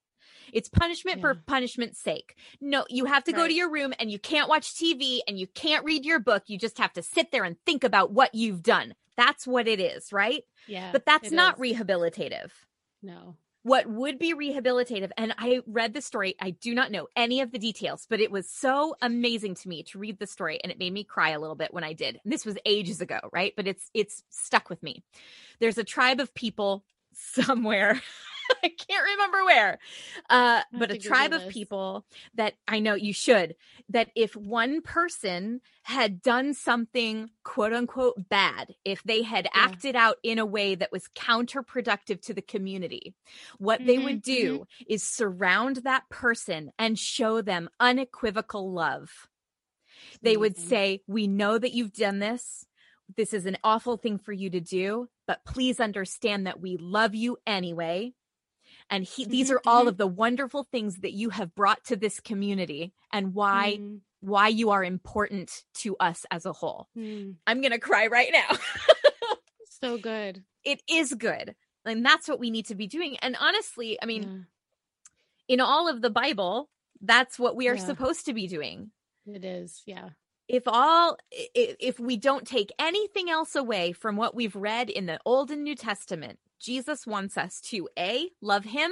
[0.54, 1.40] It's punishment for Yeah.
[1.46, 2.38] punishment's sake.
[2.62, 5.48] No, you have to go to your room and you can't watch TV and you
[5.48, 6.44] can't read your book.
[6.48, 8.96] You just have to sit there and think about what you've done.
[9.18, 10.44] That's what it is, right?
[10.68, 10.92] yeah.
[10.92, 11.62] But that's not is.
[11.62, 12.52] rehabilitative
[13.02, 13.36] No.
[13.66, 17.52] What would be rehabilitative and i read the story i do not know any of
[17.52, 20.80] the details but it was so amazing to me to read the story and it
[20.80, 22.20] made me cry a little bit when i did.
[22.24, 23.54] And this was ages ago right?
[23.56, 25.04] But it's it's stuck with me.
[25.60, 28.02] There's a tribe of people somewhere
[28.64, 29.80] i can't remember where
[30.30, 33.56] uh but a tribe of people that i know you should
[33.90, 39.76] that if one person had done something quote unquote bad if they had Yeah.
[39.76, 43.14] acted out in a way that was counterproductive to the community
[43.58, 49.28] what they Mhm, would do is surround that person and show them unequivocal love.
[50.22, 52.66] They would say, We know that you've done this.
[53.16, 57.14] This is an awful thing for you to do, but please understand that we love
[57.16, 58.14] you anyway.
[58.90, 59.90] And he, these are all mhm.
[59.90, 64.48] of the wonderful things that you have brought to this community and why Mm, why
[64.48, 66.88] you are important to us as a whole.
[66.98, 67.36] mm.
[67.46, 68.58] I'm going to cry right now.
[69.82, 70.44] So good.
[70.64, 71.56] it is good.
[71.86, 73.18] And that's what we need to be doing.
[73.22, 76.70] And honestly, I mean, Yeah, in all of the Bible,
[77.02, 77.86] that's what we are Yeah.
[77.86, 78.92] supposed to be doing.
[79.28, 79.84] it is.
[79.86, 80.10] Yeah.
[80.48, 85.20] If all if we don't take anything else away from what we've read in the
[85.26, 88.92] Old and New Testament, Jesus wants us to A, love him,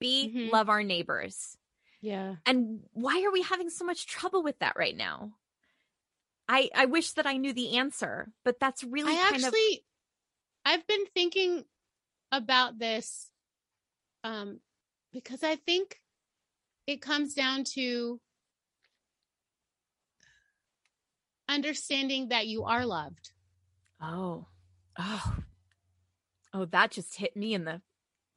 [0.00, 0.50] B, Mhm.
[0.50, 1.56] love our neighbors.
[2.00, 2.36] Yeah.
[2.46, 5.38] And why are we having so much trouble with that right now?
[6.48, 9.84] I I wish that I knew the answer, but that's really I kind actually,
[10.64, 11.64] I've been thinking
[12.30, 13.30] about this
[14.24, 14.60] um,
[15.12, 16.00] because I think
[16.86, 18.20] it comes down to
[21.48, 23.32] understanding that you are loved.
[24.00, 24.46] oh.
[24.98, 25.36] Oh.
[26.54, 27.82] Oh, that just hit me in the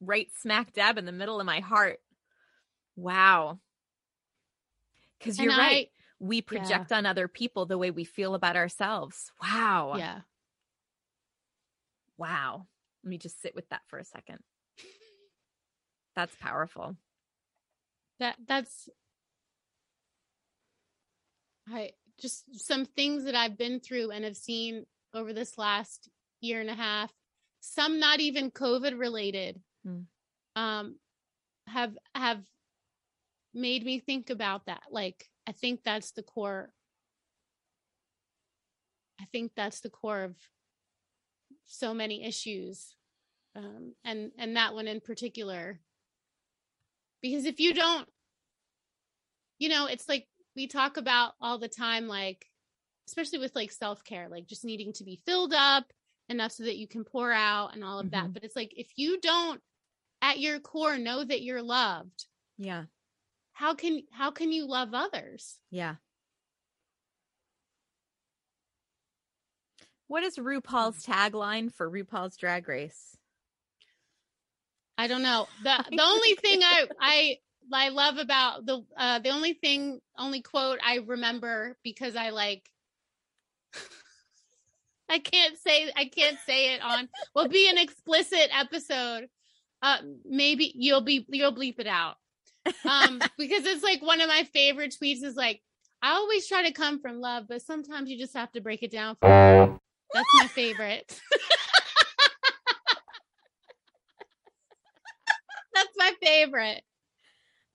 [0.00, 2.00] right smack dab in the middle of my heart.
[2.96, 3.60] Wow.
[5.20, 5.90] Cuz you're and right.
[6.18, 9.30] we project on other people the way we feel about ourselves.
[9.40, 9.94] Wow.
[9.96, 10.20] Yeah.
[12.16, 12.66] Wow.
[13.04, 14.42] Let me just sit with that for a second.
[16.16, 16.96] That's powerful.
[18.18, 18.88] that that's
[21.68, 26.08] i just some things that i've been through and have seen over this last
[26.40, 27.12] year and a half
[27.74, 30.00] some not even covid related Hmm.
[30.56, 30.96] um
[31.66, 32.42] have have
[33.54, 34.82] made me think about that.
[34.90, 36.72] Like i think that's the core.
[39.20, 40.36] I think that's the core of
[41.64, 42.94] so many issues
[43.56, 45.80] um and and that one in particular.
[47.22, 48.08] Because if you don't
[49.58, 52.46] you know it's like we talk about all the time like
[53.08, 55.84] especially with like self-care like just needing to be filled up
[56.28, 58.34] enough so that you can pour out and all of that Mhm.
[58.34, 59.62] but it's like if you don't
[60.20, 62.26] at your core know that you're loved
[62.56, 62.86] Yeah.
[63.52, 65.96] how can how can you love others Yeah.
[70.06, 73.16] What is RuPaul's tagline for RuPaul's Drag Race?
[74.96, 77.38] i don't know the the only thing i i
[77.72, 82.68] i love about the uh the only thing only quote i remember because i like
[85.08, 89.28] I can't say I can't say it on will be an explicit episode.
[89.82, 92.16] Uh maybe you'll be you'll bleep it out.
[92.84, 95.62] Um because it's like one of my favorite tweets is like
[96.02, 98.90] I always try to come from love, but sometimes you just have to break it
[98.92, 99.32] down for me.
[100.14, 101.20] That's my favorite.
[105.74, 106.82] That's my favorite.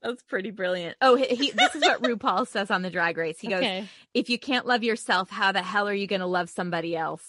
[0.03, 0.97] That's pretty brilliant.
[1.01, 3.39] Oh, he, he this is what RuPaul says on the Drag Race.
[3.39, 3.87] He goes, okay.
[4.13, 7.25] "If you can't love yourself, how the hell are you going to love somebody else?"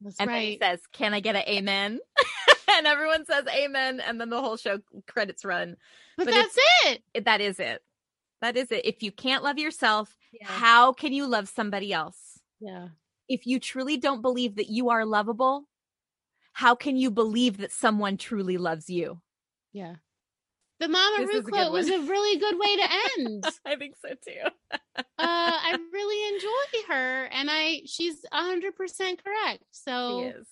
[0.00, 2.00] That's And then he says, "Can I get an amen?"
[2.76, 5.76] and everyone says amen, and then the whole show credits run.
[6.16, 6.56] but, but that's
[6.86, 7.02] it.
[7.14, 7.82] It- That is it.
[8.42, 8.84] That is it.
[8.84, 10.46] If you can't love yourself, Yeah.
[10.46, 12.40] how can you love somebody else?
[12.60, 12.88] Yeah.
[13.28, 15.64] If you truly don't believe that you are lovable,
[16.52, 19.20] how can you believe that someone truly loves you?
[19.72, 19.96] Yeah.
[20.80, 23.44] The Mama Ru is a good quote was a really good way to end.
[23.44, 25.04] uh, I think so too.
[25.18, 29.64] I really enjoy her, and I she's hundred percent correct.
[29.70, 30.46] So She is.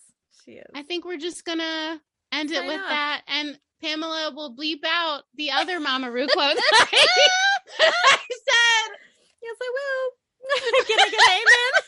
[0.45, 0.67] She is.
[0.75, 2.01] I think we're just gonna
[2.33, 6.61] end it with that, and Pamela will bleep out the other Mama Ru quotes.
[6.73, 6.87] I
[7.81, 8.97] said.
[9.43, 10.13] yes, I will.
[10.61, 11.83] Can I get an amen?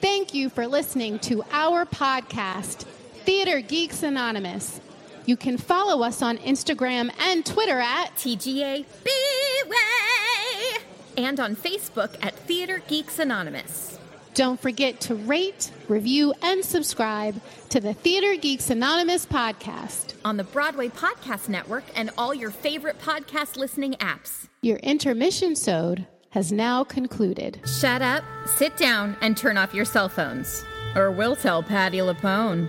[0.00, 2.86] Thank you for listening to our podcast,
[3.24, 4.80] Theater Geeks Anonymous.
[5.26, 10.82] You can follow us on Instagram and Twitter at TGA Way
[11.16, 13.98] and on Facebook at Theater Geeks Anonymous.
[14.34, 20.14] Don't forget to rate, review, and subscribe to the Theater Geeks Anonymous podcast.
[20.24, 24.48] on the Broadway Podcast Network and all your favorite podcast listening apps.
[24.62, 27.60] Your intermission sode has now concluded.
[27.66, 30.64] Shut up, sit down, and turn off your cell phones.
[30.96, 32.68] Or we'll tell Patti LuPone.